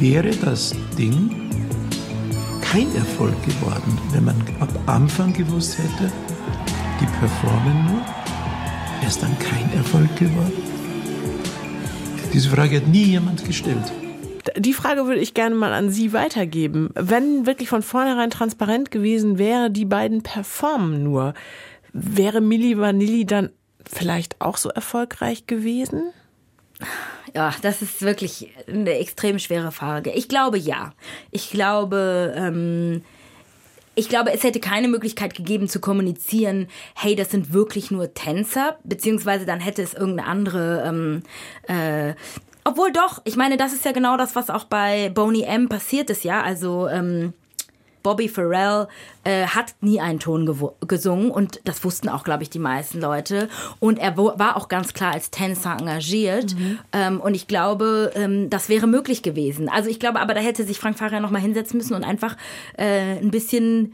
wäre 0.00 0.30
das 0.30 0.74
Ding 0.96 1.30
kein 2.60 2.94
Erfolg 2.94 3.34
geworden, 3.44 3.98
wenn 4.12 4.26
man 4.26 4.36
ab 4.60 4.68
Anfang 4.86 5.32
gewusst 5.32 5.78
hätte, 5.78 6.12
die 7.00 7.06
performen 7.18 7.86
nur, 7.86 8.04
es 9.06 9.18
dann 9.18 9.38
kein 9.38 9.72
Erfolg 9.74 10.14
geworden? 10.16 10.52
Diese 12.32 12.50
Frage 12.50 12.76
hat 12.76 12.88
nie 12.88 13.04
jemand 13.04 13.44
gestellt. 13.44 13.92
Die 14.56 14.72
Frage 14.72 15.06
würde 15.06 15.20
ich 15.20 15.34
gerne 15.34 15.54
mal 15.54 15.72
an 15.72 15.90
Sie 15.90 16.12
weitergeben. 16.12 16.90
Wenn 16.94 17.46
wirklich 17.46 17.68
von 17.68 17.82
vornherein 17.82 18.30
transparent 18.30 18.90
gewesen 18.90 19.38
wäre, 19.38 19.70
die 19.70 19.84
beiden 19.84 20.22
performen 20.22 21.02
nur, 21.02 21.34
wäre 21.92 22.40
Milli 22.40 22.78
Vanilli 22.78 23.24
dann 23.24 23.50
vielleicht 23.84 24.40
auch 24.40 24.56
so 24.56 24.68
erfolgreich 24.68 25.46
gewesen? 25.46 26.12
Ja, 27.34 27.54
das 27.62 27.82
ist 27.82 28.02
wirklich 28.02 28.50
eine 28.68 28.94
extrem 28.98 29.38
schwere 29.38 29.72
Frage. 29.72 30.10
Ich 30.12 30.28
glaube 30.28 30.58
ja. 30.58 30.92
Ich 31.30 31.50
glaube, 31.50 32.34
ähm, 32.36 33.02
ich 33.98 34.08
glaube, 34.08 34.32
es 34.32 34.44
hätte 34.44 34.60
keine 34.60 34.88
Möglichkeit 34.88 35.34
gegeben 35.34 35.68
zu 35.68 35.80
kommunizieren, 35.80 36.68
hey, 36.94 37.16
das 37.16 37.30
sind 37.30 37.52
wirklich 37.52 37.90
nur 37.90 38.14
Tänzer, 38.14 38.78
beziehungsweise 38.84 39.44
dann 39.44 39.60
hätte 39.60 39.82
es 39.82 39.94
irgendeine 39.94 40.28
andere 40.28 40.84
ähm, 40.86 41.22
äh, 41.66 42.14
obwohl 42.64 42.92
doch, 42.92 43.22
ich 43.24 43.36
meine, 43.36 43.56
das 43.56 43.72
ist 43.72 43.86
ja 43.86 43.92
genau 43.92 44.18
das, 44.18 44.36
was 44.36 44.50
auch 44.50 44.64
bei 44.64 45.08
Boney 45.08 45.42
M 45.42 45.70
passiert 45.70 46.10
ist, 46.10 46.22
ja. 46.22 46.42
Also 46.42 46.86
ähm, 46.86 47.32
Bobby 48.08 48.26
Farrell 48.26 48.88
äh, 49.24 49.44
hat 49.44 49.74
nie 49.82 50.00
einen 50.00 50.18
Ton 50.18 50.46
gesungen 50.86 51.30
und 51.30 51.60
das 51.64 51.84
wussten 51.84 52.08
auch, 52.08 52.24
glaube 52.24 52.42
ich, 52.42 52.48
die 52.48 52.58
meisten 52.58 53.02
Leute. 53.02 53.50
Und 53.80 53.98
er 53.98 54.16
war 54.16 54.56
auch 54.56 54.68
ganz 54.68 54.94
klar 54.94 55.12
als 55.12 55.30
Tänzer 55.30 55.76
engagiert. 55.78 56.54
Mhm. 56.54 56.78
Ähm, 56.94 57.20
und 57.20 57.34
ich 57.34 57.48
glaube, 57.48 58.12
ähm, 58.14 58.48
das 58.48 58.70
wäre 58.70 58.86
möglich 58.86 59.22
gewesen. 59.22 59.68
Also 59.68 59.90
ich 59.90 60.00
glaube 60.00 60.20
aber, 60.20 60.32
da 60.32 60.40
hätte 60.40 60.64
sich 60.64 60.78
Frank 60.78 60.96
Fahrer 60.96 61.20
noch 61.20 61.30
mal 61.30 61.38
hinsetzen 61.42 61.76
müssen 61.76 61.92
und 61.92 62.02
einfach 62.02 62.38
äh, 62.78 63.18
ein 63.18 63.30
bisschen 63.30 63.92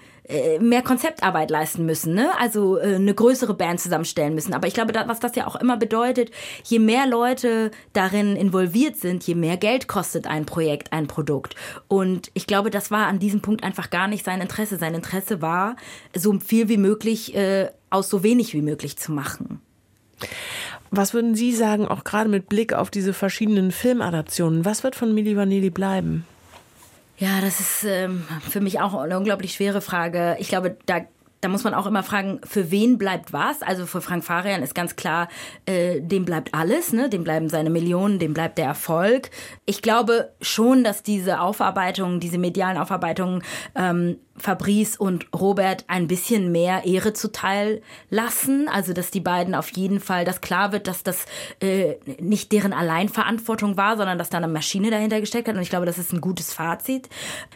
mehr 0.58 0.82
Konzeptarbeit 0.82 1.50
leisten 1.50 1.84
müssen, 1.84 2.14
ne? 2.14 2.30
Also 2.38 2.78
äh, 2.78 2.94
eine 2.94 3.14
größere 3.14 3.52
Band 3.52 3.80
zusammenstellen 3.80 4.34
müssen. 4.34 4.54
Aber 4.54 4.66
ich 4.66 4.74
glaube, 4.74 4.94
was 5.06 5.20
das 5.20 5.36
ja 5.36 5.46
auch 5.46 5.56
immer 5.56 5.76
bedeutet, 5.76 6.30
je 6.64 6.78
mehr 6.78 7.06
Leute 7.06 7.70
darin 7.92 8.34
involviert 8.34 8.96
sind, 8.96 9.24
je 9.24 9.34
mehr 9.34 9.58
Geld 9.58 9.86
kostet 9.86 10.26
ein 10.26 10.46
Projekt, 10.46 10.92
ein 10.92 11.08
Produkt. 11.08 11.56
Und 11.88 12.30
ich 12.32 12.46
glaube, 12.46 12.70
das 12.70 12.90
war 12.90 13.06
an 13.06 13.18
diesem 13.18 13.42
Punkt 13.42 13.64
einfach 13.64 13.90
gar 13.90 14.08
nicht 14.08 14.24
sein 14.24 14.40
Interesse. 14.40 14.78
Sein 14.78 14.94
Interesse 14.94 15.42
war, 15.42 15.76
so 16.14 16.38
viel 16.40 16.68
wie 16.68 16.78
möglich 16.78 17.34
äh, 17.34 17.68
aus 17.90 18.08
so 18.08 18.22
wenig 18.22 18.54
wie 18.54 18.62
möglich 18.62 18.96
zu 18.96 19.12
machen. 19.12 19.60
Was 20.90 21.12
würden 21.12 21.34
Sie 21.34 21.52
sagen, 21.52 21.86
auch 21.86 22.04
gerade 22.04 22.30
mit 22.30 22.48
Blick 22.48 22.72
auf 22.72 22.90
diese 22.90 23.12
verschiedenen 23.12 23.72
Filmadaptionen, 23.72 24.64
was 24.64 24.84
wird 24.84 24.94
von 24.94 25.12
Milli 25.12 25.36
Vanilli 25.36 25.70
bleiben? 25.70 26.24
Ja, 27.16 27.40
das 27.40 27.60
ist 27.60 27.84
ähm, 27.84 28.24
für 28.48 28.60
mich 28.60 28.80
auch 28.80 28.94
eine 28.94 29.16
unglaublich 29.16 29.54
schwere 29.54 29.80
Frage. 29.80 30.36
Ich 30.40 30.48
glaube, 30.48 30.76
da 30.86 31.02
da 31.44 31.48
muss 31.50 31.62
man 31.62 31.74
auch 31.74 31.84
immer 31.84 32.02
fragen, 32.02 32.40
für 32.42 32.70
wen 32.70 32.96
bleibt 32.96 33.34
was? 33.34 33.60
Also 33.60 33.84
für 33.84 34.00
Frank 34.00 34.24
Farian 34.24 34.62
ist 34.62 34.74
ganz 34.74 34.96
klar, 34.96 35.28
äh, 35.66 36.00
dem 36.00 36.24
bleibt 36.24 36.54
alles, 36.54 36.94
ne? 36.94 37.10
dem 37.10 37.22
bleiben 37.22 37.50
seine 37.50 37.68
Millionen, 37.68 38.18
dem 38.18 38.32
bleibt 38.32 38.56
der 38.56 38.64
Erfolg. 38.64 39.28
Ich 39.66 39.82
glaube 39.82 40.32
schon, 40.40 40.84
dass 40.84 41.02
diese 41.02 41.40
Aufarbeitungen, 41.40 42.18
diese 42.18 42.38
medialen 42.38 42.78
Aufarbeitungen 42.78 43.42
ähm, 43.74 44.16
Fabrice 44.36 44.96
und 44.98 45.26
Robert 45.34 45.84
ein 45.86 46.08
bisschen 46.08 46.50
mehr 46.50 46.84
Ehre 46.84 47.12
zuteil 47.12 47.82
lassen. 48.10 48.68
Also, 48.68 48.92
dass 48.92 49.10
die 49.10 49.20
beiden 49.20 49.54
auf 49.54 49.70
jeden 49.76 50.00
Fall, 50.00 50.24
dass 50.24 50.40
klar 50.40 50.72
wird, 50.72 50.88
dass 50.88 51.02
das 51.02 51.26
äh, 51.60 51.94
nicht 52.20 52.50
deren 52.52 52.72
Alleinverantwortung 52.72 53.76
war, 53.76 53.96
sondern 53.96 54.18
dass 54.18 54.30
da 54.30 54.38
eine 54.38 54.48
Maschine 54.48 54.90
dahinter 54.90 55.20
gesteckt 55.20 55.48
hat. 55.48 55.54
Und 55.54 55.62
ich 55.62 55.70
glaube, 55.70 55.86
das 55.86 55.98
ist 55.98 56.12
ein 56.12 56.20
gutes 56.20 56.52
Fazit. 56.52 57.08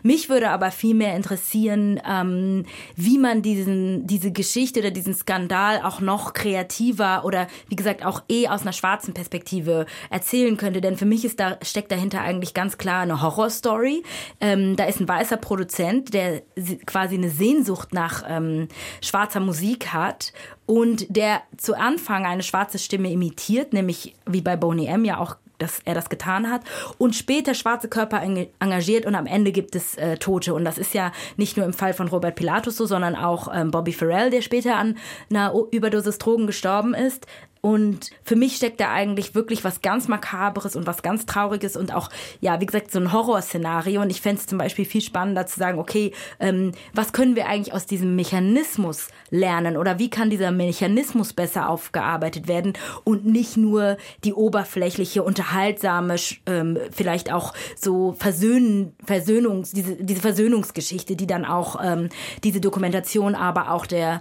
Mich 0.03 0.29
würde 0.29 0.51
aber 0.51 0.71
viel 0.71 0.95
mehr 0.95 1.17
interessieren, 1.17 2.01
ähm, 2.09 2.64
wie 2.95 3.19
man 3.19 3.43
diesen, 3.43 4.07
diese 4.07 4.31
Geschichte 4.31 4.81
oder 4.81 4.91
diesen 4.91 5.14
Skandal 5.14 5.83
auch 5.83 6.01
noch 6.01 6.33
kreativer 6.33 7.25
oder 7.25 7.49
wie 7.69 7.77
gesagt 7.77 8.05
auch 8.05 8.23
eh 8.29 8.49
aus 8.49 8.62
einer 8.62 8.73
schwarzen 8.73 9.14
Perspektive 9.14 9.87
erzählen 10.11 10.57
könnte. 10.57 10.81
Denn 10.81 10.97
für 10.97 11.07
mich 11.07 11.25
ist 11.25 11.41
da, 11.41 11.59
steckt 11.62 11.91
dahinter 11.91 12.21
eigentlich 12.21 12.55
ganz 12.55 12.79
klar 12.79 13.03
eine 13.03 13.21
Horrorstory. 13.21 14.05
Ähm, 14.41 14.77
da 14.77 14.85
ist 14.85 15.01
ein 15.01 15.09
weißer 15.09 15.37
Produzent, 15.37 16.14
der 16.14 16.43
quasi 16.87 17.17
eine 17.17 17.31
Sehnsucht 17.31 17.93
nach 17.93 18.25
ähm, 18.29 18.69
schwarzer 19.03 19.41
Musik 19.41 19.93
hat 19.93 20.33
und 20.67 21.07
der 21.09 21.43
zu 21.57 21.79
Anfang 21.79 22.27
eine 22.27 22.43
schwarze 22.43 22.79
Stimme 22.79 23.11
imitiert, 23.11 23.73
nämlich 23.73 24.15
wie 24.27 24.41
bei 24.41 24.57
Boney 24.57 24.87
M 24.87 25.05
ja 25.05 25.19
auch 25.19 25.37
dass 25.59 25.81
er 25.85 25.95
das 25.95 26.09
getan 26.09 26.51
hat 26.51 26.63
und 26.97 27.15
später 27.15 27.55
schwarze 27.55 27.89
Körper 27.89 28.23
engagiert 28.23 29.07
und 29.07 29.15
am 29.15 29.27
Ende 29.27 29.53
gibt 29.53 29.75
es 29.75 29.97
äh, 29.97 30.17
Tote 30.17 30.55
und 30.55 30.65
das 30.65 30.79
ist 30.79 30.95
ja 30.95 31.13
nicht 31.37 31.57
nur 31.57 31.67
im 31.67 31.73
Fall 31.73 31.93
von 31.95 32.09
Robert 32.09 32.37
Pilatus 32.37 32.77
so, 32.77 32.87
sondern 32.87 33.17
auch 33.17 33.49
ähm, 33.53 33.71
Bobby 33.71 33.93
Farrell, 33.93 34.31
der 34.31 34.43
später 34.43 34.77
an 34.77 34.97
einer 35.31 35.53
Überdosis 35.71 36.19
Drogen 36.19 36.47
gestorben 36.47 36.95
ist. 36.95 37.27
Und 37.61 38.11
für 38.23 38.37
mich 38.37 38.57
steckt 38.57 38.81
da 38.81 38.90
eigentlich 38.92 39.35
wirklich 39.35 39.64
was 39.64 39.81
ganz 39.81 40.09
Makaberes 40.09 40.77
und 40.77 40.87
was 40.87 41.03
ganz 41.03 41.27
Trauriges 41.27 41.77
und 41.77 41.92
auch, 41.92 42.11
ja, 42.40 42.61
wie 42.61 42.66
gesagt, 42.66 42.90
so 42.90 43.01
ein 43.01 43.12
Horrorszenario. 43.12 44.01
Und 44.01 44.11
ich 44.11 44.21
fände 44.21 44.40
es 44.40 44.47
zum 44.47 44.59
Beispiel 44.59 44.85
viel 44.85 45.01
spannender 45.01 45.47
zu 45.47 45.59
sagen, 45.59 45.79
okay, 45.79 46.12
ähm, 46.40 46.73
was 46.94 47.12
können 47.12 47.37
wir 47.37 47.47
eigentlich 47.47 47.75
aus 47.75 47.87
diesem 47.87 48.16
Mechanismus 48.16 49.09
lernen 49.31 49.77
oder 49.77 49.99
wie 49.99 50.11
kann 50.11 50.31
dieser 50.31 50.51
Mechanismus 50.51 51.33
besser 51.33 51.68
aufgearbeitet 51.68 52.49
werden 52.49 52.75
und 53.05 53.27
nicht 53.27 53.57
nur 53.57 53.97
die 54.25 54.33
oberflächliche, 54.33 55.23
unterhaltsame, 55.23 56.16
ähm, 56.47 56.79
vielleicht 56.90 57.33
auch 57.33 57.55
so 57.77 58.14
Versöhn, 58.18 58.94
Versöhnungs, 59.05 59.73
diese, 59.73 59.97
diese 59.97 60.21
Versöhnungsgeschichte, 60.21 61.16
die 61.16 61.27
dann 61.27 61.44
auch 61.44 61.77
ähm, 61.83 62.09
diese 62.44 62.61
Dokumentation, 62.61 63.35
aber 63.35 63.71
auch 63.71 63.87
der 63.87 64.21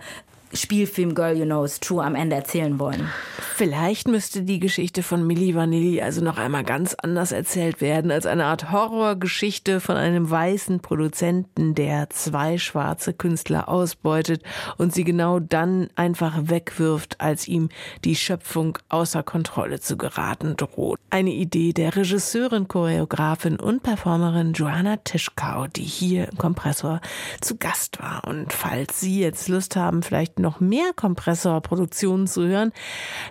Spielfilm 0.53 1.15
Girl 1.15 1.37
You 1.37 1.45
Know 1.45 1.63
Is 1.63 1.79
True 1.79 2.03
am 2.03 2.15
Ende 2.15 2.35
erzählen 2.35 2.79
wollen. 2.79 3.09
Vielleicht 3.55 4.07
müsste 4.07 4.43
die 4.43 4.59
Geschichte 4.59 5.01
von 5.01 5.25
Milli 5.25 5.55
Vanilli 5.55 6.01
also 6.01 6.23
noch 6.23 6.37
einmal 6.37 6.63
ganz 6.63 6.93
anders 6.93 7.31
erzählt 7.31 7.81
werden, 7.81 8.11
als 8.11 8.25
eine 8.25 8.45
Art 8.45 8.71
Horrorgeschichte 8.71 9.79
von 9.79 9.97
einem 9.97 10.29
weißen 10.29 10.79
Produzenten, 10.79 11.73
der 11.73 12.09
zwei 12.11 12.57
schwarze 12.59 13.13
Künstler 13.13 13.67
ausbeutet 13.67 14.43
und 14.77 14.93
sie 14.93 15.03
genau 15.03 15.39
dann 15.39 15.89
einfach 15.95 16.35
wegwirft, 16.43 17.19
als 17.19 17.47
ihm 17.47 17.69
die 18.03 18.15
Schöpfung 18.15 18.77
außer 18.89 19.23
Kontrolle 19.23 19.79
zu 19.79 19.97
geraten 19.97 20.55
droht. 20.55 20.99
Eine 21.09 21.31
Idee 21.31 21.73
der 21.73 21.95
Regisseurin, 21.95 22.67
Choreografin 22.67 23.59
und 23.59 23.81
Performerin 23.81 24.53
Joanna 24.53 24.97
Tischkau, 24.97 25.67
die 25.67 25.83
hier 25.83 26.29
im 26.29 26.37
Kompressor 26.37 27.01
zu 27.41 27.57
Gast 27.57 27.99
war. 27.99 28.27
Und 28.27 28.53
falls 28.53 28.99
Sie 28.99 29.19
jetzt 29.19 29.47
Lust 29.47 29.75
haben, 29.75 30.03
vielleicht 30.03 30.36
noch 30.39 30.59
mehr 30.59 30.91
Kompressorproduktionen 30.95 32.27
zu 32.27 32.47
hören, 32.47 32.71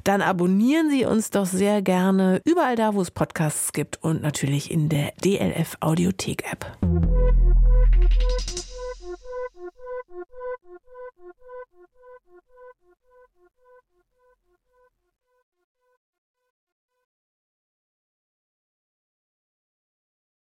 dann 0.04 0.22
abonnieren 0.22 0.90
Sie 0.90 1.04
uns 1.04 1.30
doch 1.30 1.46
sehr 1.46 1.82
gerne 1.82 2.40
überall 2.44 2.76
da, 2.76 2.94
wo 2.94 3.02
es 3.02 3.10
Podcasts 3.10 3.72
gibt 3.72 4.02
und 4.02 4.22
natürlich 4.22 4.70
in 4.70 4.88
der 4.88 5.12
DLF 5.24 5.76
Audiothek 5.80 6.44
App. 6.50 6.76